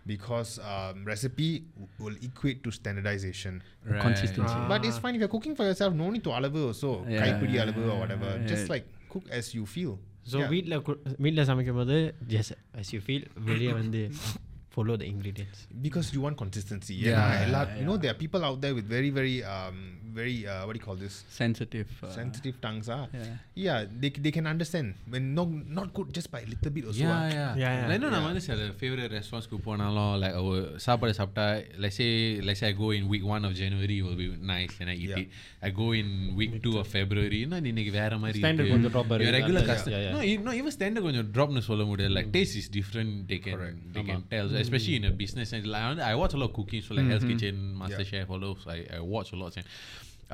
[0.06, 3.54] because um, recipe w- will equate to standardization.
[3.84, 4.02] Right.
[4.02, 5.94] consistency But it's fine if you're cooking for yourself.
[5.94, 6.90] No need to அளவு also.
[7.06, 8.30] Yeah, கைப்பிடி yeah, அளவு or whatever.
[8.36, 8.48] yeah.
[8.52, 9.92] Just like cook as you feel.
[10.26, 10.50] So Yeah.
[10.54, 10.76] வீட்டில்
[11.24, 11.96] வீட்டில் சமைக்கும் போது
[12.34, 14.00] just as you feel வெளியே வந்து
[14.74, 16.94] follow the ingredients Because you want consistency.
[16.96, 17.30] Yeah, Yeah.
[17.30, 19.78] yeah, a lot, You know there are people out there with very very um
[20.18, 22.86] very uh, what do you call this sensitive uh, sensitive tongues.
[22.96, 23.02] Ah.
[23.18, 23.28] yeah.
[23.66, 23.78] Yeah.
[24.02, 27.02] They they can understand when not not good just by a little bit also.
[27.04, 27.26] Yeah, ah.
[27.38, 27.50] yeah.
[27.62, 27.86] Yeah, yeah.
[27.90, 31.46] Like, no, நம்ம வந்து சில favourite ரெஸ்டாரண்ட்ஸ்க்கு போனாலும் like ஒரு சாப்பாடு சாப்பிட்டா
[31.84, 32.10] let's say
[32.48, 35.12] let's say I go in week one of January will be nice and I eat
[35.14, 35.22] Yeah.
[35.24, 35.30] it.
[35.68, 36.08] I go in
[36.40, 38.74] week two of February என்ன இன்னைக்கு வேற மாதிரி Standard இருக்கு.
[38.76, 39.38] கொஞ்சம் drop ஆ Your இருக்கு.
[39.38, 39.94] regular Yeah, customer.
[39.96, 40.16] yeah, yeah.
[40.16, 42.14] No, e- no, even standard கொஞ்சம் dropனு சொல்ல முடியாது.
[42.18, 43.12] Like taste is different.
[43.32, 43.58] They can
[43.96, 45.48] they can tell, So especially in a business.
[45.56, 48.06] And like, I want- I watch a lot of cooking, so like Hell's Kitchen, Master
[48.10, 48.64] Chef, all those.
[48.76, 49.56] I, I watch a lot.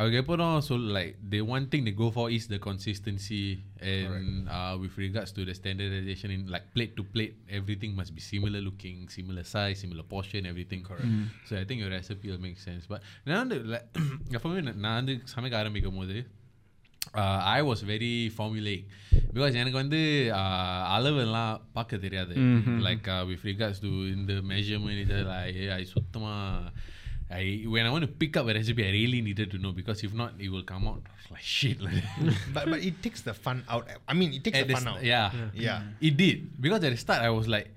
[0.00, 3.44] அதுக்கப்புறம் so like the one thing they go for is the consistency
[3.92, 8.22] and uh, with regards to the standardization in like plate to plate everything must be
[8.32, 11.12] similar looking similar size similar portion everything correct
[11.48, 13.86] so I think your recipe will make sense but நான் வந்து like
[14.36, 16.16] எப்பவுமே நான் நான் வந்து சமைக்க ஆரம்பிக்கும் போது
[17.20, 18.84] uh, I was very formulaic
[19.34, 20.00] because எனக்கு வந்து
[20.40, 22.36] uh, அளவெல்லாம் பார்க்க தெரியாது
[22.88, 26.34] like uh, with regards to இந்த measurement இது like I சுத்தமா
[27.31, 30.03] I when I want to pick up a recipe I really needed to know because
[30.03, 32.03] if not it will come out like shit like
[32.53, 33.87] but but it takes the fun out.
[34.07, 35.03] I mean, it takes At the the fun st- out.
[35.03, 35.31] yeah.
[35.53, 35.81] Yeah.
[36.01, 37.71] it did because at the start I was like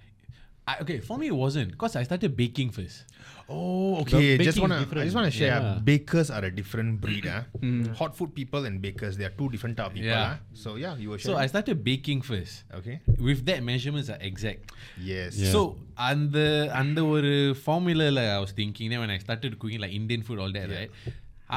[0.67, 3.05] I, okay, for me it wasn't because I started baking first.
[3.51, 4.39] Oh, okay.
[4.39, 5.61] Just wanna, I just wanna share.
[5.61, 5.79] Yeah.
[5.85, 7.27] Bakers are a different breed.
[7.29, 7.45] ah.
[7.61, 7.87] Mm.
[7.87, 7.97] mm.
[7.97, 10.09] Hot food people and bakers, they are two different type of people.
[10.09, 10.37] Yeah.
[10.37, 10.39] Ah.
[10.55, 11.19] So yeah, you were.
[11.19, 11.37] Sharing.
[11.37, 12.65] So I started baking first.
[12.73, 13.01] Okay.
[13.19, 14.73] With that, measurements are exact.
[14.99, 15.37] Yes.
[15.37, 15.53] Yeah.
[15.53, 18.89] So under under ஒரு formula I was thinking.
[18.89, 20.79] Then when I started cooking like Indian food, all that, yeah.
[20.79, 20.91] right?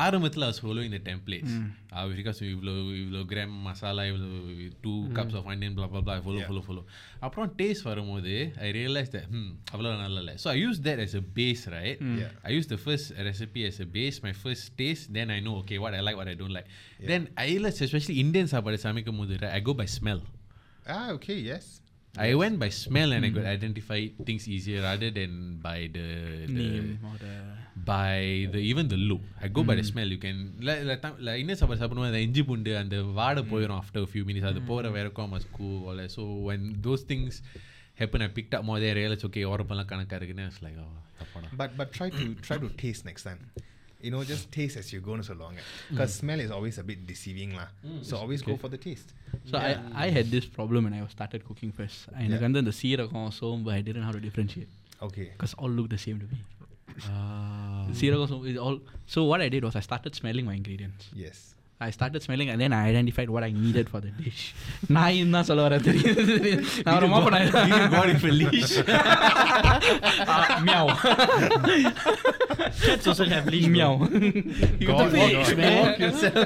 [0.03, 1.51] ஆரம்பத்தில் I was following the templates
[1.95, 4.29] uh, with regards to இவ்வளோ இவ்வளோ gram masala இவ்வளோ
[4.85, 6.49] two cups of onion blah blah blah follow Yeah.
[6.51, 6.85] follow follow
[7.27, 8.33] அப்புறம் taste வரும்போது
[8.67, 12.01] I realise that hmm அவ்வளோ நல்லா இல்லை so I use that as a base right
[12.23, 12.33] Yeah.
[12.49, 15.81] I use the first recipe as a base my first taste then I know okay
[15.85, 16.71] what I like what I don't like
[17.13, 20.23] then I realize especially Indian சாப்பாடு சமைக்கும் போது right, I go by smell
[20.95, 21.39] Ah, okay.
[22.17, 22.23] Yes.
[22.25, 23.99] I went by smell and I could identify
[24.29, 25.33] things easier rather than
[25.67, 26.07] by the,
[26.47, 27.35] the name or the
[27.91, 28.17] by
[28.55, 29.23] the even the look.
[29.41, 30.07] I go by the smell.
[30.07, 33.81] You can like like tam- like இன்னும் சாப்பாடு சாப்பிடும்போது அந்த இஞ்சி பூண்டு அந்த வாடை போயிடும்
[33.83, 36.13] after a few minutes அது போகிற வரைக்கும் must cool all that.
[36.17, 37.33] So when those things
[38.03, 38.95] happen, I picked up more there.
[38.97, 41.51] I realized okay உரப்பெல்லாம் கணக்கா இருக்குன்னு I was like oh தப்பாடா.
[41.63, 43.43] But but try to try to taste next time.
[44.05, 45.55] You know, just taste as you go so long.
[45.91, 47.69] Because smell is always a bit deceiving, lah.
[48.09, 49.11] So always go for the taste.
[49.51, 49.71] So I,
[50.05, 52.01] I had this problem when I was started cooking first.
[52.27, 54.73] எனக்கு வந்து அந்த சீரகம் சோம்பு I didn't know how to differentiate
[55.09, 55.27] Okay.
[55.35, 56.41] because all look the same to me.
[57.13, 57.87] Ah.
[58.01, 58.79] சீரகம் சோம்பு is all.
[59.15, 61.07] So what I did was I started smelling my ingredients.
[61.25, 61.39] Yes.
[61.87, 64.43] I started smelling and then I identified what I needed for the dish.
[64.97, 66.25] நான் தான் சொல்ல வரேன் தெரியுது
[66.85, 68.75] நான் ஒரு மாப்ப You got it for leash.
[70.67, 70.91] Meow
[72.83, 73.75] Cats also have leash bro.
[73.75, 73.97] Meow
[74.89, 76.37] God, God, God.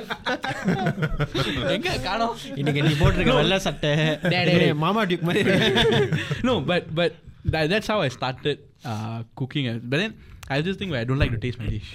[1.77, 3.93] எங்க காணோம் இன்னைக்கு நீ போட்டிருக்க வெள்ளை சட்டை
[4.25, 4.75] டேய், டேய், டேய்.
[4.85, 6.01] மாமா டியூக் மாதிரி இருக்கு.
[6.49, 7.13] no, but but
[7.55, 8.59] that, that's how I started
[8.93, 9.67] uh, cooking.
[9.69, 10.13] uh, But then
[10.51, 11.91] I have this thing where I don't like to taste my dish.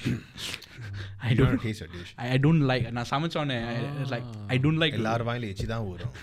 [1.23, 1.61] I You don't don't.
[1.63, 2.09] taste your dish.
[2.17, 2.85] I, I don't like.
[2.97, 3.57] நான் சமைச்சோன்னே
[4.01, 4.93] it's like I don't like.
[4.93, 6.13] to- எல்லார் வாயில எச்சி தான் ஊறும்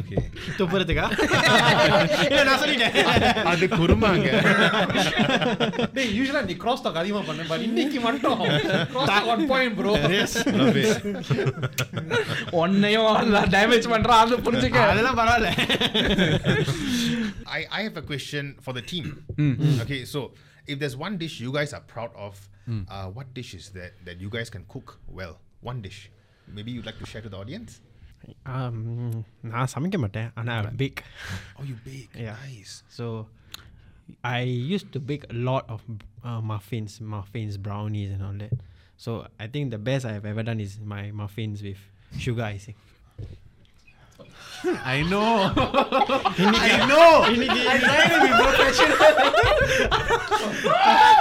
[0.00, 0.16] okay
[0.58, 1.06] துப்புறதுக்கா
[2.28, 2.96] இல்ல நான் சொல்லிட்டேன்
[3.52, 4.28] அது குருமாங்க
[5.96, 8.40] டேய் யூசுவலா நீ கிராஸ் டாக் அதிகமா பண்ண பட் இன்னைக்கு மட்டும்
[8.94, 9.94] cross talk one point bro
[10.60, 10.94] Love it.
[12.62, 13.12] உன்னையும்
[13.56, 15.50] டேமேஜ் பண்றான் அது புரிஞ்சுக்க அதெல்லாம் பரவாயில்ல
[17.56, 19.06] I, I have a question for the team.
[19.82, 20.20] Okay, so
[20.68, 22.34] if there's one dish you guys are proud of,
[22.94, 25.34] uh, what dish is that that you guys can cook well?
[25.70, 26.00] One dish.
[26.56, 27.72] Maybe you'd like to share to the audience?
[28.54, 28.76] Um,
[29.52, 31.00] நான் சமைக்க மாட்டேன் ஆனால் back
[31.58, 32.12] Oh, you bake.
[32.24, 32.36] Yeah.
[32.44, 32.74] Nice.
[32.98, 33.06] So
[34.36, 34.40] I
[34.74, 35.80] used to bake a lot of
[36.28, 38.54] uh, muffins, muffins, brownies, and all that.
[39.04, 39.10] So
[39.44, 41.80] I think the best I've ever done is my muffins with
[42.24, 42.76] sugar icing.
[44.90, 45.30] I know.
[46.66, 47.08] I know.
[47.24, 49.10] I tried to be professional.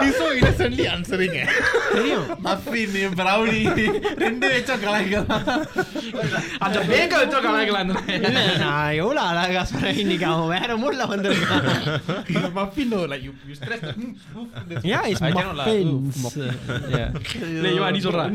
[0.01, 1.33] He's so innocently answering.
[1.35, 1.47] eh.
[1.95, 3.63] தெரியும் Muffin, brownie,
[4.23, 5.33] ரெண்டு வச்சா கலாய்க்கலாம்.
[6.65, 8.29] அந்த பேக்க வச்சோ கலாய்க்கலாம் இல்ல
[8.63, 11.67] நான் எவ்வளவு அழகா சொன்னேன் இன்னைக்கு அவன் வேற மூட்ல வந்திருக்கான்
[12.59, 15.67] muffin no like you you stress the yeah it's I cannot lah.
[16.25, 16.55] muffins
[16.95, 17.09] yeah
[17.57, 18.25] இல்லை இவன் நீ சொல்றா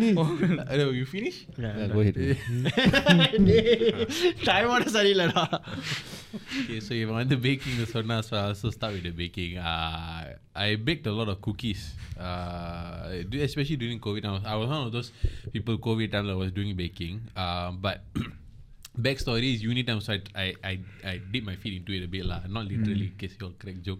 [0.72, 1.38] Hello, you finish?
[4.72, 4.84] Yeah, go ahead.
[4.84, 5.44] டைமோட சரியில்லடா
[6.60, 9.12] Okay, so if I want the baking, so now so I'll also start with the
[9.20, 9.52] baking.
[9.70, 10.18] Uh,
[10.54, 11.82] I baked a lot of cookies,
[12.20, 12.98] uh,
[13.30, 14.24] du- especially during COVID.
[14.30, 15.08] I was, I was one of those
[15.54, 17.14] people COVID time that was doing baking.
[17.44, 17.98] Uh, but
[18.99, 22.07] backstory is unit time, so I, I, I, I dip my feet into it a
[22.07, 22.41] bit, lah.
[22.47, 23.11] not literally, mm.
[23.11, 23.99] in case you all crack joke.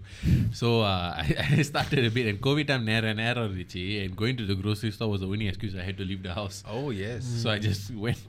[0.53, 4.37] so uh, I, I, started a bit, and COVID time, near and error, and going
[4.37, 6.63] to the grocery store was the only excuse I had to leave the house.
[6.67, 7.25] Oh, yes.
[7.25, 7.43] Mm.
[7.43, 8.19] So I just went,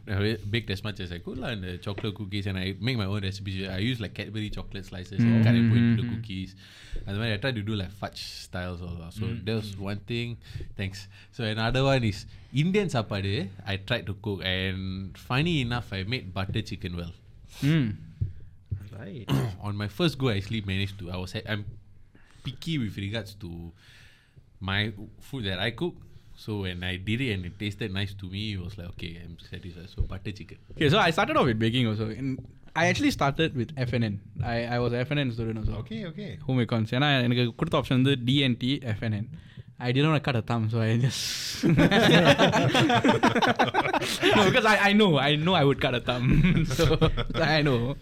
[0.51, 3.07] baked as much as I could, lah, and the chocolate cookies, and I make my
[3.07, 3.69] own recipes.
[3.69, 5.37] I use like Cadbury chocolate slices, mm.
[5.37, 6.55] and cut and put into the cookies.
[7.07, 9.11] And then I tried to do like fudge styles, also.
[9.11, 9.45] So mm.
[9.45, 10.39] that was one thing.
[10.77, 11.09] Thanks.
[11.33, 12.25] So another one is
[12.55, 17.14] Indian sapade, I tried to cook, and funny enough, I made butter chicken well.
[17.74, 17.90] ம்
[19.00, 19.30] right
[19.68, 21.12] On my first go, I actually managed to.
[21.12, 21.64] I was I'm
[22.44, 23.50] picky with regards to
[24.60, 25.96] my food that I cook.
[26.36, 29.12] So when I did it and it tasted nice to me, it was like okay,
[29.24, 29.90] I'm satisfied.
[29.96, 30.58] So butter chicken.
[30.72, 32.10] Okay, so I started off with baking also.
[32.10, 32.30] And
[32.76, 34.20] I actually started with FNN.
[34.44, 35.74] I, I was a FNN student also.
[35.84, 36.32] Okay, okay.
[36.48, 36.92] Home econs.
[36.98, 39.28] ஏன்னா எனக்கு கொடுத்த option வந்து TNT FNN
[39.85, 41.75] I didn't want to cut a thumb, so I just no
[44.49, 46.97] because I, I know I know I would cut a thumb, so
[47.35, 47.97] I know.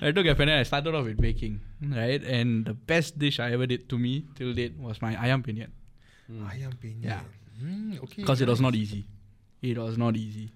[0.00, 0.60] I took FNN.
[0.60, 2.22] I started off with baking, right?
[2.22, 5.74] And the best dish I ever did to me till date was my ayam penyet
[6.30, 7.04] Ayam penyet.
[7.04, 7.20] Yeah.
[7.60, 8.22] Mm, okay.
[8.22, 9.04] because it was not easy.
[9.60, 10.48] It was not easy.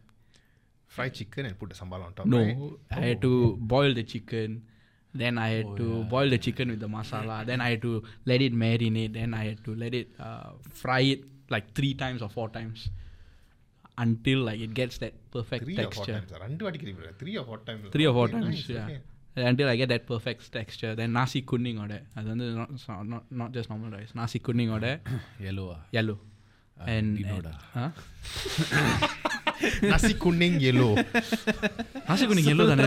[0.87, 2.57] Fried chicken and put the sambal on top, No, right?
[2.93, 4.63] I had to boil the chicken.
[5.22, 6.10] Then I had Oh, to yeah.
[6.14, 7.38] boil the chicken with the masala.
[7.46, 7.94] Then I had to
[8.26, 9.14] let it marinate.
[9.20, 10.50] Then I had to let it uh,
[10.82, 11.22] fry it
[11.56, 12.80] like three times or four times
[14.06, 16.18] until like it gets that perfect Three or four texture.
[16.20, 16.44] times.
[16.46, 17.88] ரெண்டு வாட்டி கிளம்பி Three or four times.
[17.96, 18.86] Three or four Okay, times, nice, yeah.
[18.90, 19.00] okay.
[19.52, 20.94] Until I get that perfect texture.
[21.00, 22.00] Then nasi kuning order.
[22.18, 24.14] அது வந்து not, so- not, not just normal rice.
[24.22, 24.94] Nasi kuning order,
[25.48, 25.68] Yellow.
[25.78, 25.82] ah.
[25.98, 26.18] yellow.
[26.82, 29.13] Ah, and, didn't know and that.
[29.54, 29.90] huh?
[29.92, 30.92] Nasi kuning yellow.
[32.10, 32.86] nasi kuning yellow தானே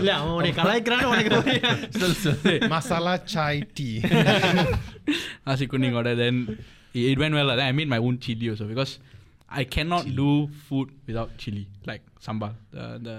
[0.00, 3.94] இல்ல அவன் உன்னை கலாய்க்கிறான்னு உனக்கு Masala chai tea.
[5.48, 6.14] nasi kuning order.
[6.22, 6.36] Then
[6.98, 7.48] it it went well.
[7.50, 7.56] lah.
[7.60, 8.92] Then I made my own chili also because
[9.60, 10.30] I cannot do
[10.66, 12.52] food without chili, like sambal.
[12.76, 13.16] The the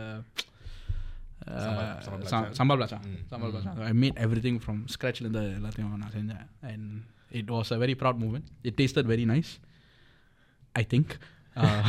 [1.47, 2.51] uh, Sambal- sambal sa- belacan.
[2.59, 3.01] sambal belacan.
[3.05, 3.19] Mm.
[3.31, 3.73] Sambal belacan.
[3.77, 6.43] So I made everything from scratch ல இருந்து எல்லாத்தையும் நான் செஞ்சேன்.
[6.71, 6.83] and
[7.39, 8.45] it was a very proud moment.
[8.69, 9.51] It tasted very nice.
[10.81, 11.07] I think.
[11.55, 11.79] Uh,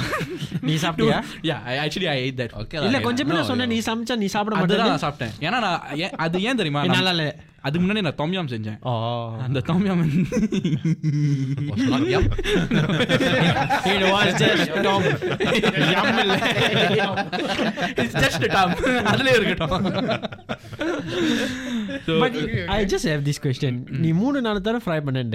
[0.68, 2.52] நீ சாப்பிட்டியா yeah, I actually I ate that.
[2.62, 3.04] Okay lah, இல்ல yeah.
[3.06, 3.72] கொஞ்சம் முன்ன No, சொன்ன yeah.
[3.72, 6.96] நீ சமைச்சா நீ சாப்பிட அதுதான் மாட்டேன் நான் சாப்பிட்டேன் ஏன்னா நான் ஏன் அது ஏன் தெரியுமா நான்
[6.98, 7.26] நல்லா இல்ல
[7.64, 8.92] அதுக்கு முன்னாடி நான் தொம்யாம் செஞ்சேன் ஓ
[9.46, 10.02] அந்த tom yum
[11.70, 12.24] Was not yum.
[13.92, 15.02] it was just Tom
[15.94, 16.36] yum இல்ல
[18.00, 18.74] இட்ஸ் ஜஸ்ட் டம்
[19.12, 19.76] அதுல இருக்கட்டும்
[22.06, 22.36] so but
[22.78, 25.34] I just have this question நீ மூணு நாலு தடவை ஃப்ரை பண்ணேன்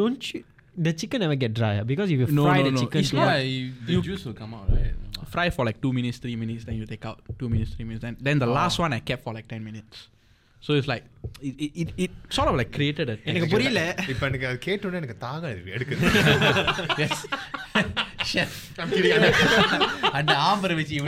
[0.00, 0.42] don't you
[0.86, 1.84] the chicken never get dry ah?
[1.92, 2.80] because if you No, fry no, the no.
[2.82, 4.94] chicken It's too not- much- Yeah, you, the juice will come out, right?
[5.34, 8.02] fry for like two minutes, three minutes, then you take out two minutes, three minutes,
[8.06, 9.98] then then the last one I kept for like ten minutes.
[10.66, 11.04] So it's like
[11.48, 14.98] it it, it, it sort of like created a எனக்கு புரியல இப்ப எனக்கு அது கேட்டோன்னே
[15.02, 16.08] எனக்கு தாகம் இருக்கு எடுக்குது
[17.02, 17.14] yes.
[17.74, 17.94] Chef.
[20.17, 21.01] அந்த ஆம்பரை வச்சு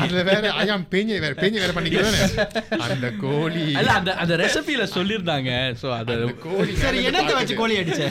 [0.00, 2.86] அதுல வேற ஐயாம் பேஞ்ச வேற பேஞ்ச வேற பண்ணிக்கிறேன்.
[2.86, 3.74] அந்த கோழி.
[3.94, 7.34] அந்த அந்த ரெசிபில சொல்லிருந்தாங்க சோ அது கோழி சரி என்னத்தை.
[7.34, 8.10] வச்சு கோழி அடிச்ச?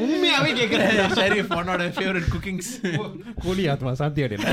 [0.00, 1.08] உண்மையாவே கேக்குறேன்.
[1.20, 2.80] சரி உன்னோட ஃபேவரட் குக்கிங்ஸ்
[3.42, 4.52] கோழி ஆத்மா சாந்தி அடையல.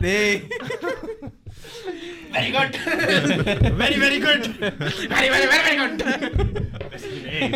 [0.00, 0.42] டேய்.
[2.37, 2.71] Very good.
[3.81, 4.45] Very very good
[5.13, 5.99] very, very, very, very good.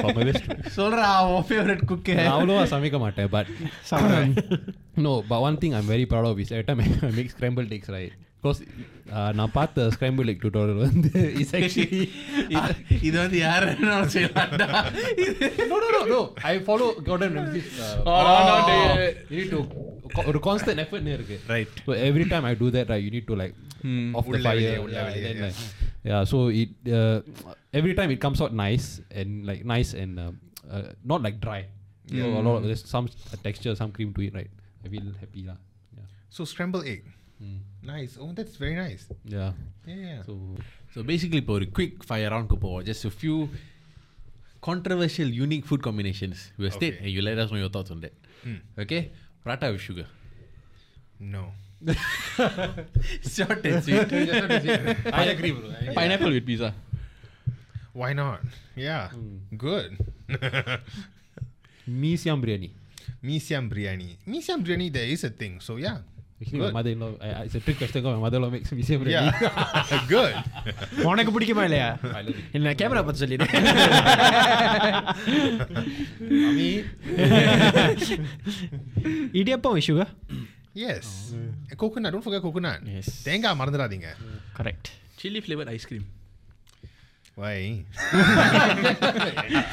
[0.03, 0.45] For my best.
[0.78, 3.49] சொல்றா உன் ஃபேவரட் குக்கு நான் அவ்வளோவா சமைக்க மாட்டேன் but
[5.05, 7.89] no but one thing I'm very proud of is every time I make scrambled eggs
[7.97, 8.60] right because
[9.16, 11.12] uh, நான் பார்த்த scrambled egg tutorial வந்து
[11.43, 12.01] is actually
[13.08, 14.68] இது வந்து யாரு என்ன செய்யலாம்டா
[15.72, 16.20] no no no no
[16.53, 18.76] I follow Gordon Ramsay's uh, Oh, no, no, no.
[19.32, 19.62] you need to
[20.16, 21.72] co- ஒரு constant effort னு இருக்கு Right.
[21.88, 24.59] so every time I do that right you need to like mm, of the fire.
[24.59, 25.53] Yeah, yeah.
[26.05, 27.22] Yeah, so it uh,
[27.72, 31.66] every time it comes out nice and like nice and um, uh, not like dry.
[32.07, 32.24] Yeah.
[32.24, 32.66] So a lot of, hmm.
[32.66, 33.09] there's some
[33.43, 34.51] texture, some cream to it, right?
[34.85, 35.55] I feel happy lah.
[35.95, 36.07] Yeah.
[36.30, 37.07] So scrambled egg.
[37.43, 37.59] Mm.
[37.83, 38.18] Nice.
[38.20, 39.07] Oh, that's very nice.
[39.24, 39.53] Yeah.
[39.87, 40.22] Yeah.
[40.22, 40.39] So,
[40.95, 43.49] so basically, for a quick fire round, Kupo, just a few
[44.61, 46.53] controversial, unique food combinations.
[46.57, 46.91] We will okay.
[46.91, 48.14] state and you let us know your thoughts on that.
[48.47, 48.61] Mm.
[48.78, 49.11] Okay.
[49.43, 50.07] Prata with sugar.
[51.18, 51.53] No.
[53.35, 54.12] Short and sweet.
[55.12, 55.68] I agree, bro.
[55.95, 56.74] Pineapple with pizza.
[57.93, 58.41] Why not?
[58.74, 59.57] Yeah, hmm.
[59.57, 59.99] good.
[61.87, 62.70] Mee Siam biryani.
[63.20, 64.16] Mee Siam biryani.
[64.26, 65.61] Mee Siam biryani, there is a thing.
[65.61, 65.99] So yeah,
[66.53, 66.95] my mother,
[67.45, 68.03] it's a trick question.
[68.03, 70.07] 'cause My mother-in-law makes me say yeah, yeah.
[70.09, 70.35] good.
[71.09, 71.89] உனக்கு பிடிக்குமா இல்லையா
[72.53, 73.47] இல்ல camera பார்த்து சொல்லிடு
[76.49, 76.70] Ami,
[79.41, 80.12] idiyappam sugar
[80.76, 81.05] Yes.
[81.82, 82.12] Coconut.
[82.14, 82.82] Don't forget coconut.
[82.95, 83.08] Yes.
[83.28, 84.10] தேங்காய் மறந்துடாதீங்க
[84.60, 84.89] correct
[85.24, 86.08] chilli flavour ice cream
[87.41, 87.58] Why?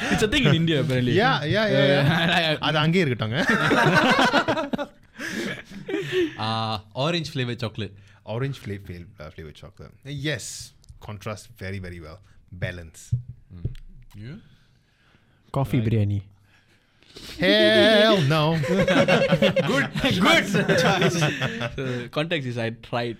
[0.09, 2.59] It's a thing in India apparently Yeah, yeah, yeah, yeah.
[2.67, 3.37] அது அங்கேயே இருக்கட்டாங்க
[6.37, 7.93] Uh, orange flavored chocolate.
[8.25, 9.93] Orange flavor, uh, flavored chocolate.
[10.27, 10.45] Yes.
[10.99, 12.19] Contrast very, very well.
[12.63, 13.01] Balance.
[14.15, 14.33] You?
[15.53, 16.19] Coffee biryani
[17.38, 18.60] Hell no.
[18.68, 19.90] good.
[20.20, 20.46] Good.
[20.48, 23.16] So, context is I tried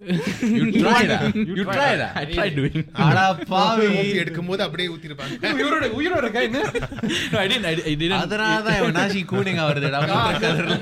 [1.50, 1.64] you
[3.50, 3.86] பாவி.
[4.20, 5.08] எடுக்கும்போது அப்படியே ஊத்தி
[5.56, 6.60] உயிரோட உயிரோட இருக்கா என்ன?
[7.38, 10.00] ஐ டிட் ஐ டிட் அதனால தான் இவன் நாசி கூனிங் ஆவறது டா
[10.38, 10.76] கலர்ல.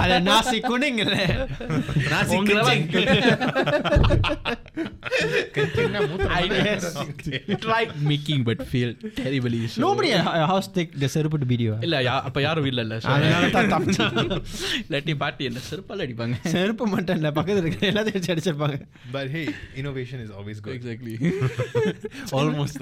[0.00, 1.06] அட நாசி இல்ல
[2.10, 2.36] நாசி
[11.14, 11.38] செருப்பு
[12.22, 12.82] அப்ப யாரும் இல்ல
[13.12, 14.04] அதனால தான் தப்பிச்சு.
[14.92, 16.36] லட்டி பாட்டி என்ன செருப்பால அடிப்பாங்க.
[16.54, 18.77] செருப்பு மட்டும் இல்ல பக்கத்துல இருக்க எல்லாத்தையும் வச்சு அடிச்சிருப்பாங்க
[19.15, 19.45] But hey,
[19.81, 20.75] innovation is always good.
[20.79, 21.15] exactly
[22.41, 22.81] almost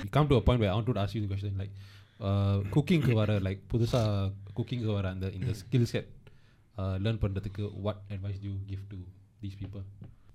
[0.00, 1.72] we come to a point where I want to ask you the question like
[2.20, 4.00] uh, cooking க்கு வர like புதுசா
[4.58, 6.08] cooking க்கு வர அந்த இந்த skill set
[6.78, 8.98] uh, learn பண்றதுக்கு what advice do you give to
[9.42, 9.84] these people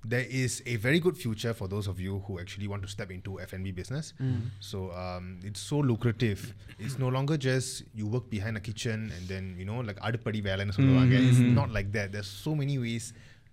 [0.07, 3.09] There is a very good future for those of you who actually want to step
[3.09, 4.13] into F&B business.
[4.59, 6.41] So um, it's so lucrative.
[6.77, 7.69] It's no longer just
[7.99, 11.15] you work behind a kitchen and then you know like அடுப்படி வேலைன்னு சொல்லுவாங்க.
[11.29, 12.11] It's not like that.
[12.15, 13.07] There's so many ways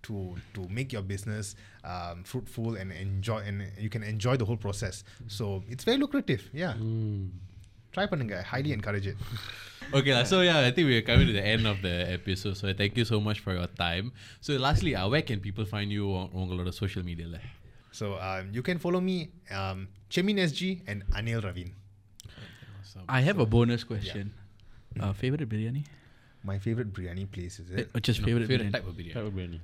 [0.08, 0.14] to
[0.56, 1.46] to make your business
[1.92, 4.96] um, fruitful and enjoy and you can enjoy the whole process.
[5.38, 6.44] So it's very lucrative.
[6.64, 6.74] Yeah.
[7.95, 9.17] Try பண்ணுங்கள் Highly encourage it.
[9.97, 12.73] okay la, so yeah i think we're coming to the end of the episode so
[12.79, 14.07] thank you so much for your time
[14.45, 17.27] so lastly uh, where can people find you on, on a lot of social media
[17.33, 17.39] le?
[17.99, 19.17] so um, you can follow me
[19.59, 19.79] um,
[20.15, 20.61] chemin sg
[20.91, 21.71] and Annil ravin
[23.17, 24.27] i have a bonus question
[25.03, 25.83] uh, favorite biryani
[26.43, 27.89] my favorite biryani place is it?
[27.93, 28.71] Uh, just no, favorite, biryani.
[28.71, 29.13] type of biryani.
[29.13, 29.59] Type of biryani.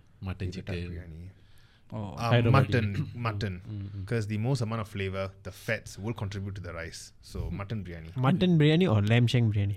[1.95, 3.61] Oh, uh, mutton, mutton,
[4.01, 7.11] because the most amount of flavor, the fats will contribute to the rice.
[7.21, 8.15] So mutton biryani.
[8.17, 9.75] Mutton biryani or lamb shank biryani?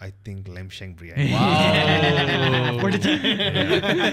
[0.00, 1.30] I think lamb shank biryani.
[1.32, 2.78] Wow.